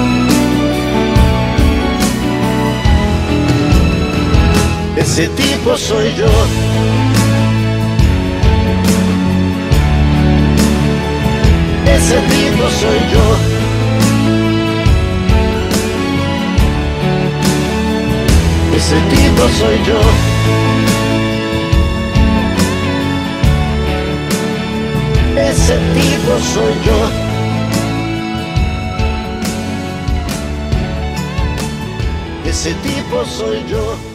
[4.98, 6.28] Ese tipo soy yo.
[11.86, 13.51] Ese tipo soy yo.
[18.92, 20.00] Ese tipo soy yo.
[25.42, 27.00] Ese tipo soy yo.
[32.44, 34.11] Ese tipo soy yo.